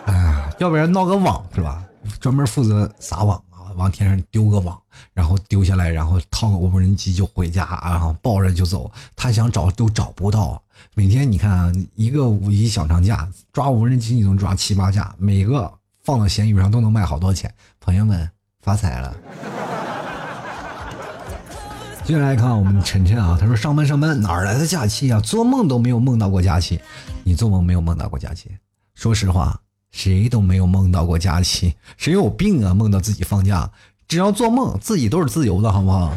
[0.06, 1.84] 哎，要不然闹个网是吧？
[2.22, 4.80] 专门负责撒网啊，往天上丢个网，
[5.14, 8.90] 然后丢下来，然后套个无人机就回家，啊抱着就走。
[9.18, 10.62] 他想找都找不到。
[10.96, 15.70] 每天你看啊，一个五一小长假抓无人机，你能抓七八架，每个
[16.06, 17.54] 放到闲鱼上都能卖好多钱。
[17.82, 18.30] 朋友们
[18.62, 19.14] 发财了。
[22.10, 25.20] 接下来看我们晨晨啊，他说上班上班哪来的假期啊？
[25.20, 26.80] 做梦都没有梦到过假期。
[27.24, 28.50] 你做梦没有梦到过假期？
[28.96, 31.76] 说实话，谁都没有梦到过假期。
[31.98, 32.74] 谁有病啊？
[32.74, 33.70] 梦到自己放假？
[34.08, 36.12] 只要做梦，自己都是自由的，好不好？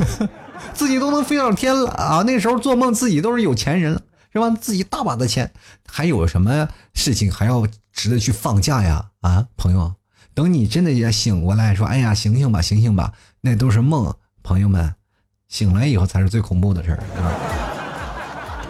[0.74, 2.22] 自己都能飞上天了啊！
[2.26, 4.02] 那时候做梦自己都是有钱人了，
[4.34, 4.50] 是吧？
[4.50, 5.50] 自己大把的钱，
[5.86, 9.06] 还有什么事情还要值得去放假呀？
[9.22, 9.94] 啊，朋友。
[10.34, 13.12] 等你真的也醒过来，说：“哎呀，醒醒吧，醒醒吧，
[13.42, 14.92] 那都是梦。”朋友们，
[15.48, 17.30] 醒来以后才是最恐怖的事儿啊！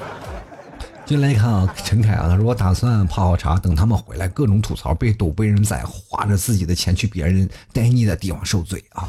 [1.07, 9.09] 进来一看啊，陈凯啊，他说：“我打算泡好茶，等他们回来，各种吐槽，被赌，被人宰，花着自己的钱去别人待腻的地方受罪啊！”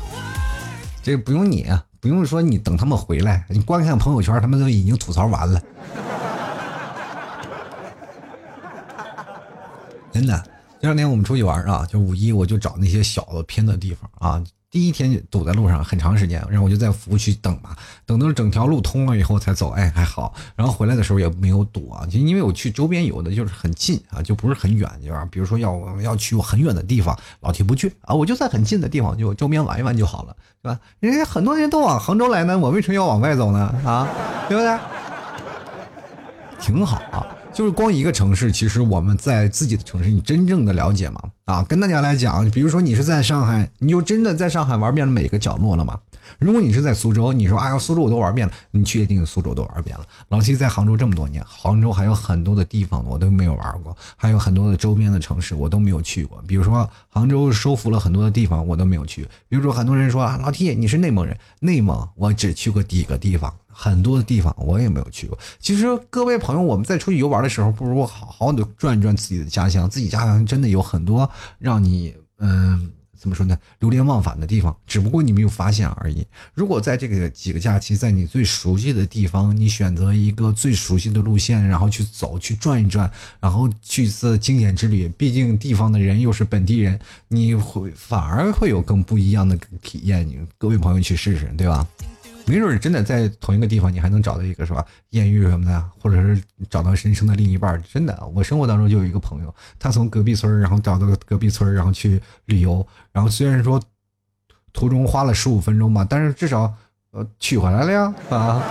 [1.04, 1.68] 这不用你，
[2.00, 5.62] 不用说，你等他们回来，你观看朋友圈，他们都已经吐槽完了，
[10.14, 10.44] 真的。
[10.80, 14.42] 第二天我们出去玩啊，就五一我就找那些小的偏的地方啊。
[14.74, 20.34] 第一天堵在路上很长时间，然后我就在服务区等嘛，等到整条路通了以后才走，哎还好。
[20.56, 25.28] 然后回来的时候也没有堵啊，就因为我去周边有的就是很近啊，就不是很远，对吧？
[25.30, 30.80] 比如说要要去很远的地方，老提不去啊，我就在很近的地方就周边玩一玩就好了，对吧？
[31.00, 33.60] 人家很多人都往杭州来呢，我为什么要往外走呢？
[33.86, 34.10] 啊，
[34.50, 34.76] 对不对？
[36.60, 37.28] 挺好啊。
[37.54, 41.22] 就是光一个城市，其实我们在自己的城市，你真正的了解吗？
[41.46, 46.00] 啊，跟大家来讲，比如说你是在上海，你就真的在上海玩遍了每个角落了吗？
[46.40, 50.06] 如果你是在苏州，你说哎呀，苏州我都玩遍了，你确定苏州都玩遍了？
[50.30, 56.42] 老七在杭州这么多年，杭州还有很多的地方我都没有玩过，还有很多的周边的城市我都没有去过。
[56.48, 59.28] 比如说杭州收服了很多的地方，我都没有去。
[59.48, 63.54] 比如说很多人说啊，老 T 你是内蒙人，内蒙我只去过几个地方。
[63.76, 65.36] 很多的地方我也没有去过。
[65.60, 69.90] 其实各位朋友，我们在出去游玩的时候，不如好好的转一转自己的家乡。
[69.90, 72.92] 自己家乡真的有很多让你嗯，
[73.24, 74.76] 怎么说呢，流连忘返的地方。
[74.86, 76.28] 只不过你没有发现而已。
[76.54, 83.10] 如果在这个几个假期，在你最熟悉的地方，你选择一个最熟悉的路线，然后去走，去转一转，
[83.40, 85.08] 然后去一次经典之旅。
[85.18, 87.00] 毕竟地方的人又是本地人，
[87.30, 90.28] 你会反而会有更不一样的体验。
[90.28, 91.88] 你各位朋友去试试，对吧？
[92.46, 94.86] 没准真的在同一个地方，你还能找到一个是吧？
[95.12, 97.82] 艳遇什么的，或者是找到人生的另一半。
[97.92, 103.82] 真的，我生活当中就有一个朋友，他从隔壁村然后找到隔壁村然后去旅游，然后虽然说
[104.74, 106.74] 途中花了十五分钟吧，但是至少
[107.12, 108.62] 呃取回来了呀啊！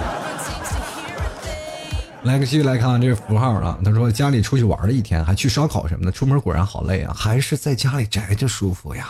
[2.24, 3.78] 来个，继续来看看这个符号啊。
[3.84, 9.08] 他说家里出去玩了一天，还去烧烤什么的，出门果然好累啊，还是在家里宅着舒服呀。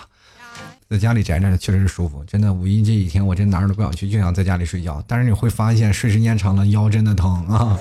[0.93, 2.53] 在家里宅着确实是舒服，真的。
[2.53, 5.03] 五一这几天我真哪儿都不想去，就想在家里睡觉。
[5.09, 7.79] 但是你会发现睡时间长了腰真的疼啊。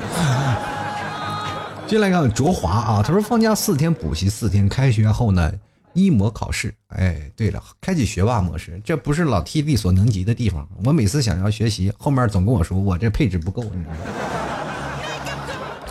[1.86, 5.52] 接下来看卓华啊，他说放假四天补习四天，开学后呢
[5.92, 6.74] 一模考试。
[6.88, 10.66] 哎，对了，开启学霸模式，这不是老 T 力所能及的地方。
[10.86, 13.66] 我每次想要学习，后面总跟我说我这配置不够。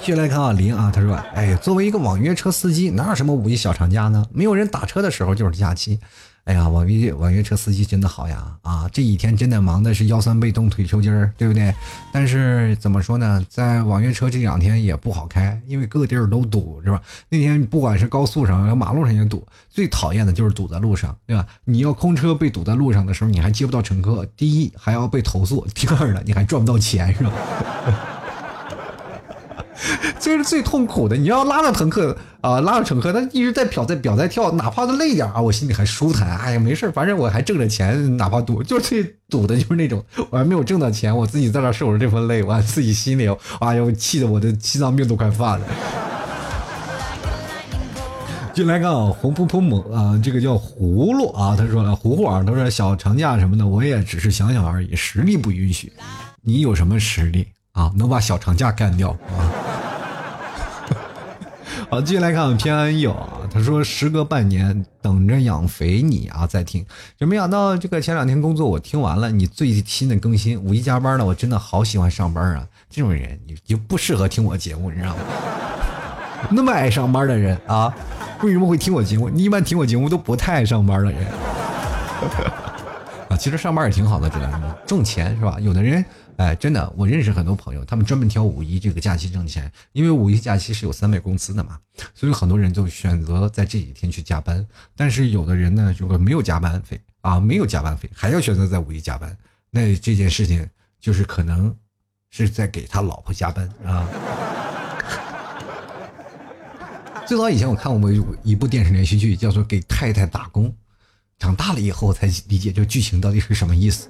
[0.02, 4.24] 接来看啊林啊，他说哎，作为一个网约车司机，哪有什么五一小长假呢？
[4.32, 6.00] 没有人打车的时候就是假期。
[6.44, 8.56] 哎呀，网约网约车司机真的好呀！
[8.62, 11.72] 啊，这几天真的忙的是腰酸背痛、腿抽筋儿，对不对？
[12.12, 17.00] 但是怎么说呢，在网约车这两天也不好开，因为各地儿都堵，是吧？
[17.28, 21.46] 那天不管是高速上、马路上也堵，最讨厌的就是堵在路上，对吧？
[21.64, 27.32] 你要空车被堵在路上的时候，你还接不到乘客，第一还要被投诉，第二呢，你还赚不到钱，是吧？
[30.20, 31.16] 这是最痛苦的。
[31.16, 36.38] 你要拉着乘客啊，拉着乘客，他一直在表在表在跳，哪怕他累点啊，我心里还舒坦。
[36.38, 43.26] 哎呀，没事反正我还挣着钱，哪怕堵，就最堵的就是那种我还没有挣到钱，我自己在那受着这份累，我自己心里
[43.60, 45.66] 哎呦，气得我的心脏病都快犯了。
[48.52, 55.90] 进来看啊，红扑扑猛啊，这个叫葫芦啊，他说了葫芦啊，他说小长假什么的，我也只是想想而已，实力不允许。
[56.42, 57.90] 你有什么实力啊？
[57.96, 59.69] 能把小长假干掉啊？
[61.90, 66.86] 好，继续来看偏安友啊，他说时隔半年等着养肥你啊，再听，
[67.18, 75.22] 就没想到这个前两天工作我听完了你最新的更新，五一加班呢，我真的好喜欢上班啊，这种人你就不适合听我节目，你知道吗？
[76.52, 77.92] 那么爱上班的人啊。
[78.42, 79.28] 为什么会听我节目？
[79.28, 81.26] 你一般听我节目都不太爱上班的人
[83.28, 84.76] 啊，其实上班也挺好的，知道吗？
[84.86, 85.56] 挣钱是吧？
[85.60, 86.02] 有的人，
[86.40, 91.78] 哎，真的，我认识很多朋友，他们专门挑五一这个假期挣钱，因为五一假期是有三倍工资的嘛，
[92.14, 94.66] 所以很多人就选择在这几天去加班。
[94.96, 99.36] 但是有的人呢，如果没有加班费啊，没有加班费，还要选择在五一加班，
[99.70, 100.66] 那这件事情
[100.98, 101.76] 就是可能
[102.30, 104.08] 是在给他老婆加班啊。
[107.26, 108.10] 最早以前我看过
[108.42, 110.70] 一部电视连续剧，叫做《给太太打工》，
[111.38, 114.08] 长大了以后才理解这剧情到底是什么意思。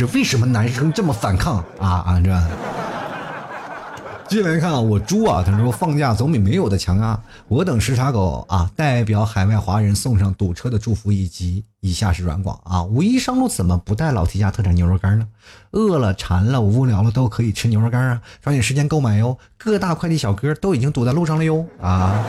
[0.00, 2.42] 这为什么男生这么反抗啊啊这？
[4.30, 7.20] 进来看啊，我猪啊，他说放假总比没有的强啊！
[7.48, 12.82] 我等时差狗啊，代表海外华人送上堵车的祝福以及以下是软广啊。
[12.82, 15.26] 五一上路怎么不带老提家特产牛肉干呢？
[15.72, 18.22] 饿了、馋了、无聊了都可以吃牛肉干啊！
[18.42, 22.24] 抓紧时间购买哟，各大快递小哥都已经堵在路上了哟啊！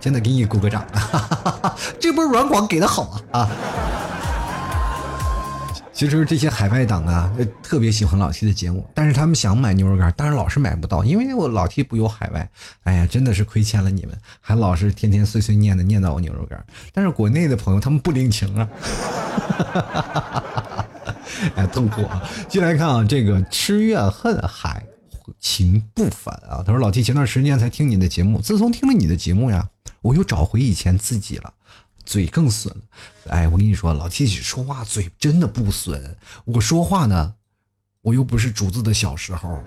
[0.00, 0.82] 真的给你鼓个掌，
[2.00, 3.50] 这波软广给的好啊啊！
[5.92, 7.30] 其实这些海外党啊，
[7.62, 12.48] 特别喜欢老 T 的节目，但是他们想买牛肉干，但是老是买不到，因为我老 T 不有海外。
[12.84, 16.64] 哎呀，真的是亏欠了你们，还老是天天碎碎念的念叨我牛肉干。
[16.92, 18.68] 但是国内的朋友他们不领情啊，
[21.56, 22.22] 哎，痛苦啊！
[22.48, 24.82] 进来看啊，这个吃怨恨海
[25.38, 26.62] 情不凡啊。
[26.64, 29.68] 他说老 T 前段时间才听你的节目，自从听了你的节目呀，
[30.00, 31.52] 我又找回以前自己了。
[32.10, 32.82] 嘴更损了，
[33.28, 36.16] 哎，我跟你说，老七说话嘴真的不损。
[36.44, 37.34] 我说话呢，
[38.02, 39.62] 我又不是竹子的小时候，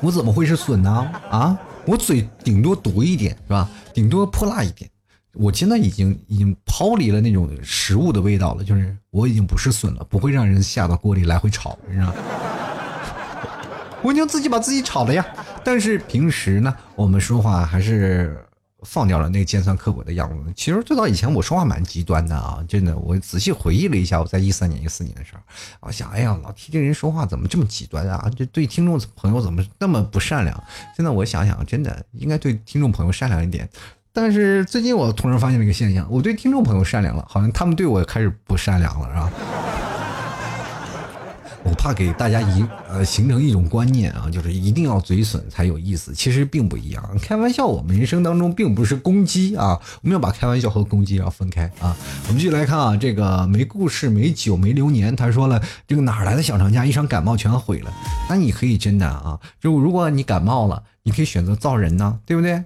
[0.00, 0.90] 我怎么会是损呢？
[1.30, 3.68] 啊，我嘴顶多毒一点，是吧？
[3.92, 4.90] 顶多泼辣一点。
[5.34, 12.10] 我现在已经已经抛离了那种食物的味道了，就是我已经不是损了，不会让人下到锅里来回炒，你知道？
[14.00, 15.26] 我已经自己把自己炒了呀。
[15.62, 18.42] 但是平时呢，我们说话还是。
[18.86, 20.52] 放掉了那个尖酸刻薄的样子。
[20.54, 22.96] 其实最早以前我说话蛮极端的啊，真的。
[22.96, 25.40] 我仔细回忆了一下，我在一三年、一四年的时候，
[25.80, 28.30] 我想，哎呀，老提这人说话怎么这么极端啊？
[28.36, 30.64] 这对听众朋友怎么那么不善良？
[30.96, 33.68] 现在我想想，真的应该对听众朋友善良一点。
[34.12, 39.85] 但是最近我突然发现了一个现象，我对听众朋友善良了，好像他们对我开始不善良了，是吧？
[41.68, 46.14] 我怕给大家一呃形成一种观念啊，就是一定要嘴损才有意思。
[46.14, 51.96] 其实并不一样，开玩笑，我们人生当中并不是攻击啊，我们要把开玩笑和攻击要分开啊。
[52.28, 57.92] 我们继续来看啊，这个没故事、没酒、没流年，他说了，这个哪来的小长假，一场感冒全毁了。
[58.28, 62.64] 那你可以真的啊，就如果你感冒了，你可以选择造人呢，对不对？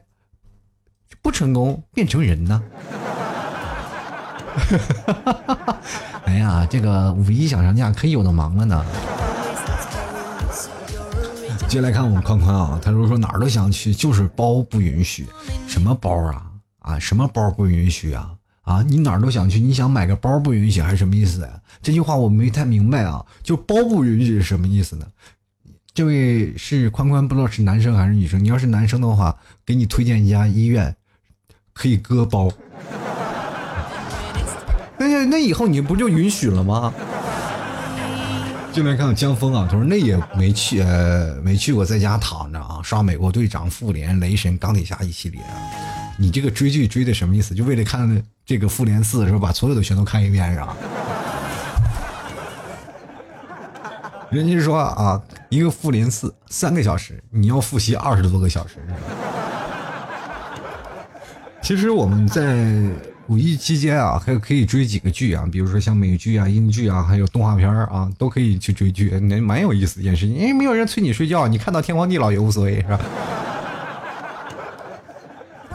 [1.22, 2.62] 不成功变成人呢？
[6.24, 8.84] 哎呀，这个五一小长假可以有的忙了呢。
[11.68, 15.26] 接下来看我们宽宽啊，他说说哪儿都想去，就是包不允许。
[15.68, 16.46] 什么包啊？
[16.80, 18.32] 啊，什么包不允许啊？
[18.62, 21.61] 啊，你哪儿都想去，你想买个包不允许还是什么意思呀？
[21.80, 25.07] 这句话我没太明白啊，就包不允许是什么意思呢？
[25.94, 28.42] 这位是宽宽，不知道是男生还是女生。
[28.42, 30.94] 你要是男生的话，给你推荐一家医院，
[31.72, 32.51] 可以割包。
[35.24, 36.92] 那以后你不就允许了吗？
[38.72, 45.50] 进来看到江峰啊，他说那也没去，呃，没去过，在家躺着啊，刷美国队长、复联、雷神、钢铁侠一系列啊。
[46.16, 47.52] 你这个追剧追的什么意思？
[47.52, 49.38] 就为了看这个复联四是吧？
[49.40, 50.76] 把所有的全都看一遍是吧？
[54.30, 58.76] 人家说啊，一个复联四三个小时，你要复习二十多个小时。
[61.60, 62.84] 其实我们在。
[63.31, 70.35] 五一期间啊，还可以追几个剧啊，比如说像美剧啊、英剧啊，还有动画片啊，都可以去追剧，那蛮有意思一件事情。
[70.35, 73.01] 因为没有人催你睡觉，你看到天荒地老也无所谓，是吧？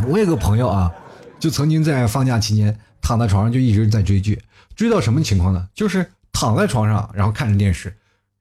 [0.06, 0.92] 我有个朋友啊，
[1.40, 4.38] 就曾经在放假期间躺在床上就一直在追剧，
[4.76, 5.70] 追到什么情况呢？
[5.74, 7.96] 就是躺在床上，然后看着电视，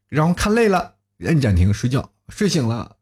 [0.09, 2.97] 然后看累了摁暂停睡觉，睡醒了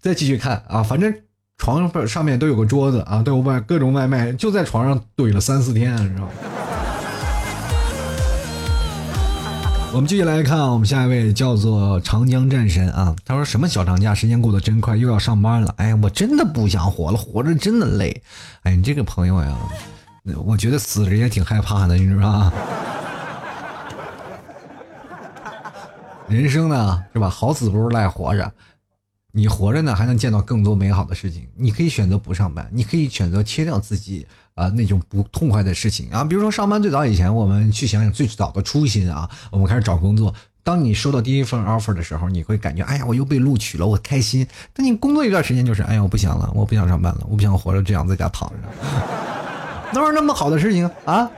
[0.00, 1.14] 再继续看啊，反正
[1.58, 6.28] 床上面都有个桌子啊，都有外各种外卖，就在床上怼了三四天，知道吗？
[9.92, 15.72] 我们继续来看，我们下一位叫做长江战神啊，他说什么小长假，时间过得真快，又要上班了。
[15.76, 18.22] 哎呀，我真的不想活了，活着真的累。
[18.64, 19.56] 哎，你这个朋友呀，
[20.44, 22.52] 我觉得死人也挺害怕的，你知道吧？
[26.26, 27.30] 人生呢，是吧？
[27.30, 28.52] 好死不如赖活着。
[29.36, 31.46] 你活着呢，还能见到更多美好的事情。
[31.56, 34.26] 你可以选择不上班，你可以选择切掉自己。
[34.54, 40.32] 啊，那种不痛快的事情啊，比如说上班最早以前，我们去想想最早的初心啊，我们开始找工作。
[40.62, 44.46] 当你收到第一份 offer 的时候，你会感觉，哎呀，我又被录取了，我开心。
[44.72, 48.56] 但你工作一段时间，就是，哎呀，我不想了，我不想上班了，我不想活着这样在家躺着。
[49.92, 51.28] 哪有那么好的事情啊？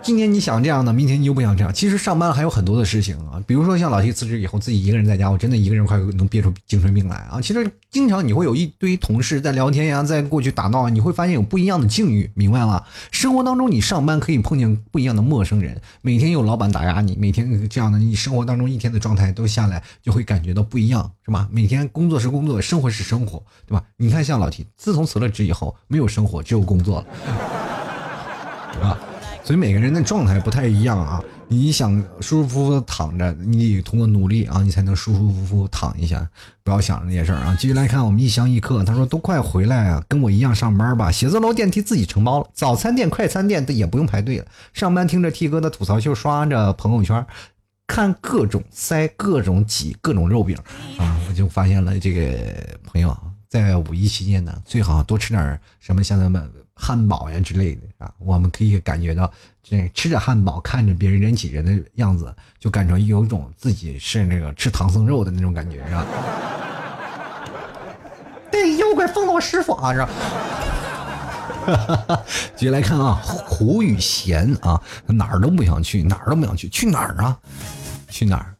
[0.00, 1.72] 今天你想这样的，明天你又不想这样。
[1.72, 7.40] 其实上班还有很多的事情啊，比如说像老提辞职以后，自己一个人在家，我真的一个人快能憋出精神病来啊。
[7.40, 12.82] 其实经常你会有一堆同事在聊天呀，在过去打闹啊，你会发现有不一样的境遇，明白吗？
[13.10, 21.48] 生活当中你上班可以碰见不一样的陌生人，每天有老板打压你，每天这样的，你生活当中一天的状态都下来，就会感觉到不一样，是吧？
[21.50, 23.84] 每天工作是工作，生活是生活，对吧？
[23.96, 27.06] 你看像老提自从辞了职以后，没有生活，只有工作了，
[28.72, 28.98] 对吧？
[29.48, 31.24] 所以每个人的状态不太一样啊！
[31.48, 36.28] 你想舒舒服服的躺着，你得通过努力啊，你才能舒舒服服躺一下。
[36.62, 37.56] 不要想着那些事儿啊！
[37.58, 41.10] 继续来看我们一香一客，他说：“都快回来啊，跟我一样上班吧。
[41.10, 44.44] 写字楼电梯自己承包了，早餐店、快餐店也不用排队了。
[44.74, 47.26] 上班听着 T 哥的吐槽秀，刷着朋友圈，
[47.86, 50.58] 看各种塞、各种挤、各种肉饼
[50.98, 51.18] 啊！
[51.26, 52.36] 我就发现了这个
[52.84, 56.46] 朋友啊在五一期间呢，最好多吃点什么像咱们。”
[56.80, 59.30] 汉堡呀之类的啊，我们可以感觉到，
[59.62, 66.06] 这吃着汉堡，看着别人人挤人的样子，就感觉有一种自己是那个吃唐僧肉的那种感觉，是吧？
[68.52, 70.08] 对，妖怪放了我师傅啊，是吧？
[72.56, 77.36] 继续来看啊，胡雨贤啊，哪儿都不想去，哪儿都不想去，去哪儿啊？
[78.08, 78.54] 去哪儿？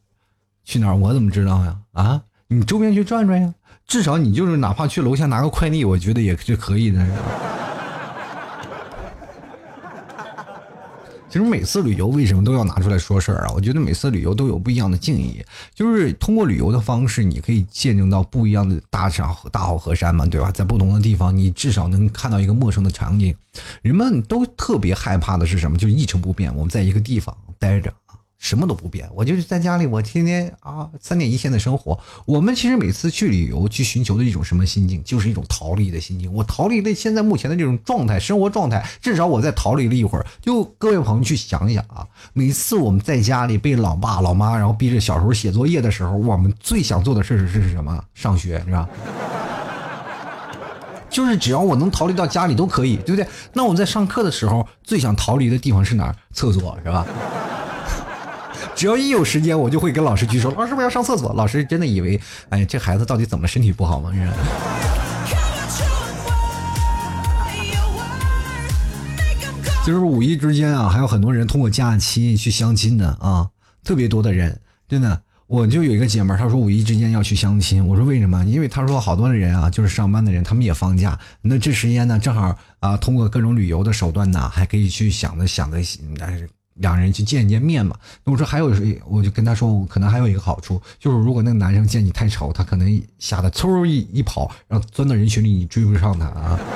[0.63, 0.95] 去哪儿？
[0.95, 1.77] 我怎么知道呀？
[1.93, 3.53] 啊，你周边去转转呀，
[3.87, 7.03] 至少你就是哪怕去楼下拿个快递，我觉得也是可以的。
[11.29, 13.51] 其实每次旅游为什么都要拿出来说事儿啊？
[13.53, 20.51] 我觉得每次旅游都有不一样的境意，就是通过旅游的方式，你可以见证到不一样的大山大好河山嘛，对吧？
[20.51, 23.35] 在不同的地方，你至少能看到一个陌生的场景。
[23.83, 25.77] 人们都特别害怕的是什么？
[25.77, 26.51] 就是一成不变。
[26.55, 27.93] 我们在一个地方待着。
[28.39, 31.99] 什么都不变，我就是在家里，我天天啊三点一线的生活。
[32.25, 36.33] 我们其实每次去旅游，去寻求的一种什么心境，就是一种逃离的心境。
[36.33, 40.25] 我逃离了现在目前的这种状态，生活状态，至少我在逃离了一会儿。
[40.41, 48.01] 就各位朋友去想一想啊，每次我们在家里被老爸老妈然后逼着小时候写作业的时候，我们最想做的事是是什么？
[48.13, 48.87] 上学是吧？
[51.09, 53.27] 就是只要我能逃离到家里都可以，对不对？
[53.51, 56.15] 那我们在上课的时候最想逃离的地方是哪儿？
[56.33, 57.05] 厕所是吧？
[58.79, 60.49] 只要一有时间，我就会跟老师举手。
[60.51, 61.33] 老师，我要上厕所。
[61.33, 62.17] 老师真的以为，
[62.47, 64.09] 哎，这孩子到底怎么身体不好吗？
[69.85, 73.49] 就是五一之间啊，还有很多人通过假期去相亲的啊，
[73.83, 74.57] 特别多的人。
[74.87, 77.85] 真的，我就有一个姐妹，她说五一之间要去相亲。
[77.85, 78.45] 我说为什么？
[78.45, 81.19] 因为她说好多的人啊，就是上班的人，他们也放假。
[81.41, 85.79] 那这时间呢，正好啊，通过各种旅游的手段呢，还可以去想着想着，
[86.17, 86.49] 但是。
[86.79, 87.95] 两人去见一见面嘛？
[88.23, 88.71] 那我说还有，
[89.07, 96.59] 我就跟他说，可能还有一个好处，就是如果那个男生见你太丑，他可能吓得嗖一一跑，然后钻到人群里，你追不上他啊，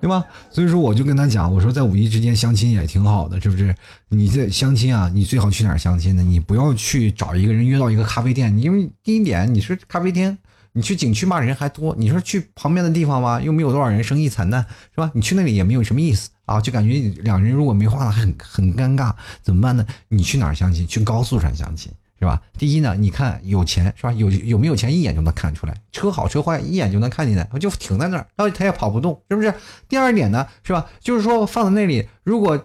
[0.00, 0.24] 对吧？
[0.50, 3.74] 所以说我就跟他讲，我说在五一之间相亲也挺好的，是不是？
[4.08, 6.22] 你这相亲啊，你最好去哪儿相亲呢？
[6.22, 10.38] 你不要去找一个人约到一个咖啡店，因为第一点你是咖啡厅。
[10.78, 11.92] 你去景区嘛，人还多。
[11.98, 14.64] 你说去旁边的地方吧，又没有多少人，生意惨淡，
[14.94, 15.10] 是吧？
[15.12, 19.12] 你去那里也没有什么意思啊，就感觉两人如果没话了，很很尴尬，
[19.42, 19.84] 怎么办呢？
[20.06, 20.86] 你去哪儿相亲？
[20.86, 22.40] 去高速上相亲，是吧？
[22.56, 24.12] 第一呢，你看有钱，是吧？
[24.12, 29.52] 有有没有钱，一眼就能看出来，车好车坏，一眼就能看见的，我就停在那儿，然后他也跑不动，是不是？
[29.88, 30.86] 第二点呢，是吧？
[31.00, 32.64] 就是说放在那里，如果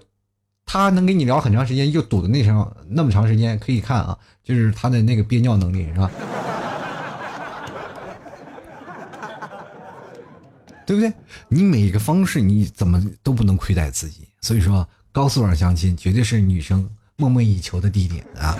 [0.67, 6.11] 他能跟你聊很长时间，又堵的那上那么长时间，可以看啊，就是他的那个憋尿能力，是吧？
[10.85, 11.11] 对不对？
[11.47, 18.57] 你每个方式你怎么都不能亏待自己，所以说高速上相亲绝对是女生梦寐以求的地点啊！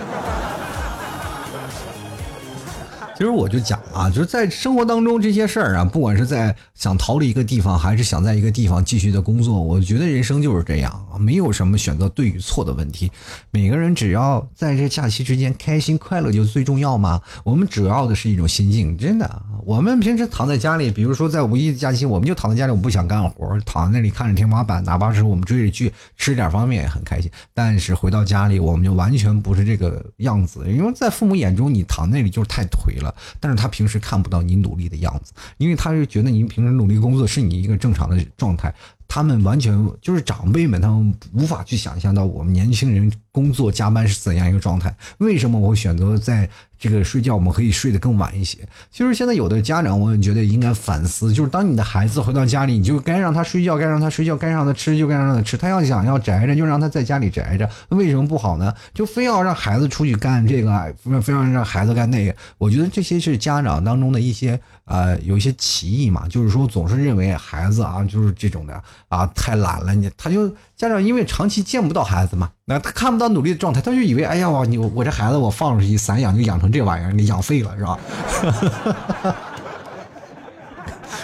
[3.16, 13.10] 其实我就讲啊，就是在生活当中这些事儿啊，不管是在想逃离一个地方，还是想在一个地方继续的工作，我觉得人生就是这样啊，没有什么选择对与错的问题。
[13.52, 17.20] 每个人只要在这假期之间开心快乐就最重要嘛。
[17.44, 19.42] 我们主要的是一种心境，真的。
[19.64, 27.30] 我们平时躺在家里，比如说在五一假期，我们就躺在家里，我不想干活，躺在那里看着天花板，哪怕是我们追着剧吃点方便也很开心。
[27.54, 33.03] 但是回到家里，我们就完全不是这个样子，因为在父母眼中，你躺那里就是太颓了。
[33.40, 38.72] 但是他平时看不到你努力的样子，因为他是觉得你平时努力工作是你一个正常的状态。
[39.08, 44.94] 他们完全就是长辈们，他们无法去想象到我们年轻人工作加班是怎样一个状态。
[45.18, 46.48] 为什么我会选择在？
[46.76, 48.58] 这个睡觉我们可以睡得更晚一些。
[48.90, 55.56] 其实现在有的家长，我觉得应该反思，就是当你的孩子回到家里，你就该让他睡觉，该让他睡觉，该让他吃就该让他吃。
[55.56, 57.66] 他要想要宅着，就让他在家里宅着。
[57.88, 58.74] 为什么不好呢？
[58.92, 62.36] 就非要让孩子出去干这个，非要让孩子干那个。
[62.58, 70.54] 我觉得这些是家长当中的一些呃有一些歧义嘛，就是说总是认为孩子啊就是这种的啊太懒了，你他就。
[70.76, 77.98] 家长因为长期见不到孩子嘛，那他看不到努力的状态，他就以为，哎呀，我你我这孩子我放出去散养就养成这玩意儿，你养废了是吧？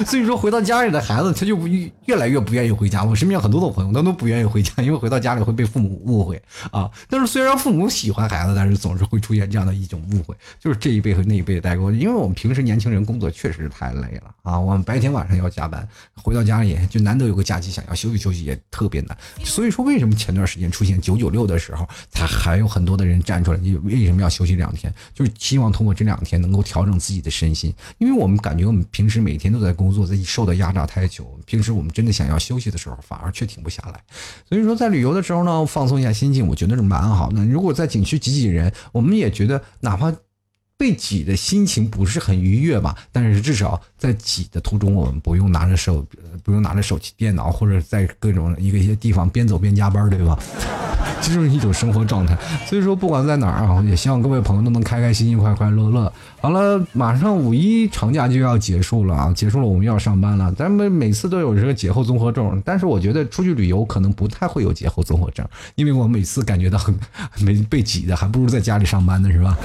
[0.07, 3.05] 所以说，回到家里的孩子，他就不越来越不愿意回家。
[3.05, 6.41] 我身边很多的朋友，他都不愿意回家，因为回到家里会被父母误会
[6.71, 6.91] 啊。
[7.09, 11.93] 但是虽然父母喜欢孩子，但是总是会出现这样的一种误会，就是这一辈和那一辈的代沟。
[11.93, 15.87] 因为我们平时年轻人工作确实是太累了啊，我们白天晚上要加班，
[16.17, 19.17] 回到家里就难得有个假期，想要休息休息也特别难。
[19.45, 23.59] 所以说，为什么前段时间出现九九六的时候，他还有很多的人站出来？
[23.59, 24.93] 你为什么要休息两天？
[25.13, 29.90] 就是希望通过这两天能够调整自己的身心，因为我们感觉我们平时每天都在工。
[29.91, 34.01] 工作在受到压榨太久，平时我们真的想要休息的时候，反而却停不下来。
[34.49, 37.45] 所以说，在旅游的时候呢，放松一下心情，我觉得是蛮好的。
[37.45, 40.15] 如果在景区挤挤人，我们也觉得哪怕
[40.77, 46.07] 被挤的心情不是很愉悦吧，但是至少在挤的途中，我们不用拿着手，
[46.45, 50.39] 不用拿着手机、电脑，或者在各种一个一些地方边走边加班，对吧？
[51.23, 56.11] 这就是一种生活状态，所以说不管在哪儿啊，也希望各位朋友都能开开心心、快快乐乐。
[56.41, 60.51] 好了，马上五一长假就要结束了啊，结束了我们要上班了。
[60.53, 66.95] 咱们每次都有这个节后综合症，但是我觉得出去旅游可能不太会有节后综合症，因为我每次感觉到很
[67.41, 69.57] 没被挤的，还不如在家里上班呢，是吧？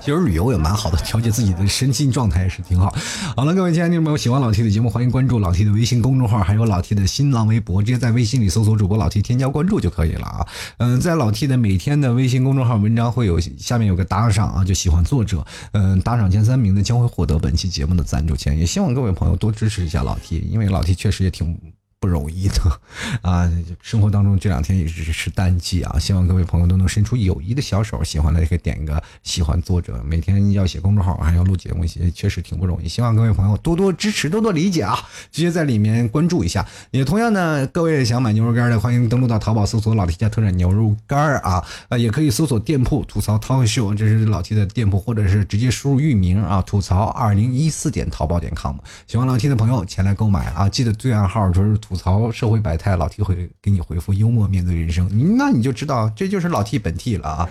[0.00, 2.94] 其实旅游也蛮好的，调节自己的身心状态也是挺好。
[3.36, 10.46] 好了，各位亲爱的朋友喜欢老 T 的节目，欢迎关注老 T 的微信公众号，还有老 T 的新浪微博，直接在微信里搜索主播老 T，添加关注就可以了啊。
[10.78, 18.58] 嗯，在老 T 的每天的微信公众号文章会有下面有个打赏啊，就喜欢作者，嗯，打赏前三名的将会获得本期节目的赞助钱。
[18.58, 21.58] 也希望各位朋友多支持一下老 T，因为老 T 确实也挺。
[22.00, 22.80] 不容易的
[23.20, 23.48] 啊！
[23.82, 32.88] 生活当中这两天也是是淡季啊，希望各位朋友都能伸出友谊的小手，喜欢的可以点一个喜欢作者，每天要写公众号还要录节目，也确实挺不容易。
[32.88, 34.98] 希望各位朋友多多支持，多多理解啊！
[35.30, 36.66] 直接在里面关注一下。
[36.90, 48.76] 也同样呢，各位想买牛肉干的，欢迎登录到淘宝搜索“老 T 家特产牛肉干”啊，呃，也可以搜索店铺吐槽涛秀，这是老 T 的店铺，或者是直接输入域名啊，吐槽二零一四点淘宝点 com。
[49.06, 51.78] 喜欢老 T 的朋友前来购买啊，记得对暗号就是。
[51.90, 57.48] 吐槽社会百态，老 T 会给你回复幽默面对人生，那你就知道这就是老 T 本 T 了啊！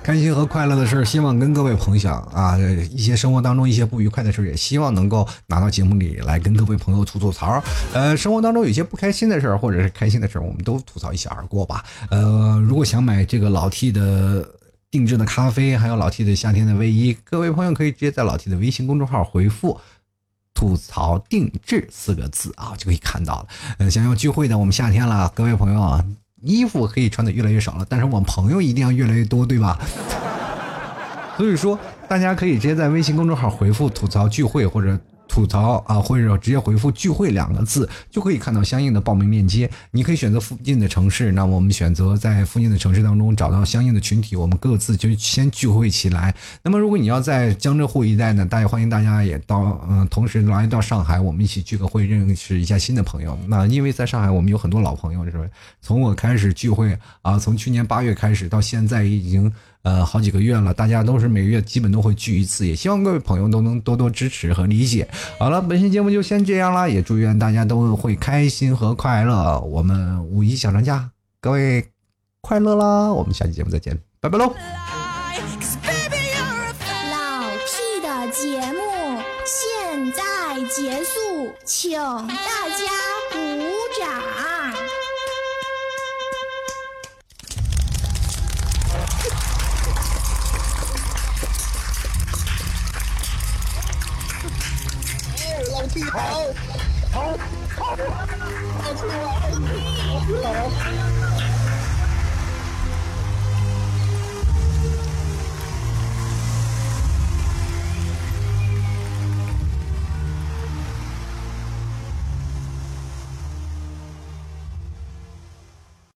[0.00, 2.56] 开心和快乐的事希望跟各位分享啊！
[2.92, 7.60] 一些生活当中一些不愉快的事也希望能够拿到节目里来跟各位朋友吐吐槽。
[7.92, 11.84] 呃，生活当中有些不开心的事儿或者是开心的事儿我们都吐槽一笑而过吧。
[12.10, 14.48] 呃，如果想买这个老 T 的
[14.88, 19.80] 定制的咖啡，还有老 T 的夏天的卫衣，各位朋友可以直接在老 T 的微信公众号回复。
[20.54, 23.48] 吐槽定制四个字啊，就可以看到了。
[23.78, 26.04] 嗯，想要聚会的，我们夏天了，各位朋友啊，
[26.40, 29.78] 衣服可以穿的越来越少了，但是我们朋友一定要越来越多，对吧？
[31.36, 31.78] 所以说，
[32.08, 34.98] 大家可以直接在微信公众号回复“吐槽聚会”或者。
[35.26, 39.68] 吐槽啊，或者直接回复“聚会”两个字，就可以看到相应的报名链接。
[39.90, 46.34] 你可以选择附近的城市，那我们选择在附近的城市当中找到相应的群体，我们各自就先聚会起来。
[46.62, 53.38] 那么，如果你要在江浙沪一带呢，大家欢迎大家也到，嗯，同时来到上海，我们一起聚个会，认识一下新的朋友。
[53.48, 55.44] 那因为在上海，我们有很多老朋友，是吧？
[55.80, 59.52] 从我开始聚会啊，从去年八月开始到现在已经。
[59.84, 65.06] 呃，好几个月了，大家都是每个月基本都会聚一次，也希望各位朋友都能多多支持和理解。
[65.38, 69.60] 好了，本期节目就先这样啦，也祝愿大家都会开心和快乐。
[69.60, 71.10] 我们五一小长假，
[71.40, 71.86] 各位
[72.40, 73.12] 快乐啦！
[73.12, 74.54] 我们下期节目再见，拜拜喽！
[77.10, 78.80] 老 T 的节目
[79.44, 80.22] 现在
[80.74, 83.03] 结束，请大家
[96.10, 96.18] 好，
[97.12, 97.36] 好，
[97.76, 97.96] 好，
[98.82, 99.14] 好出来，
[100.42, 101.43] 好。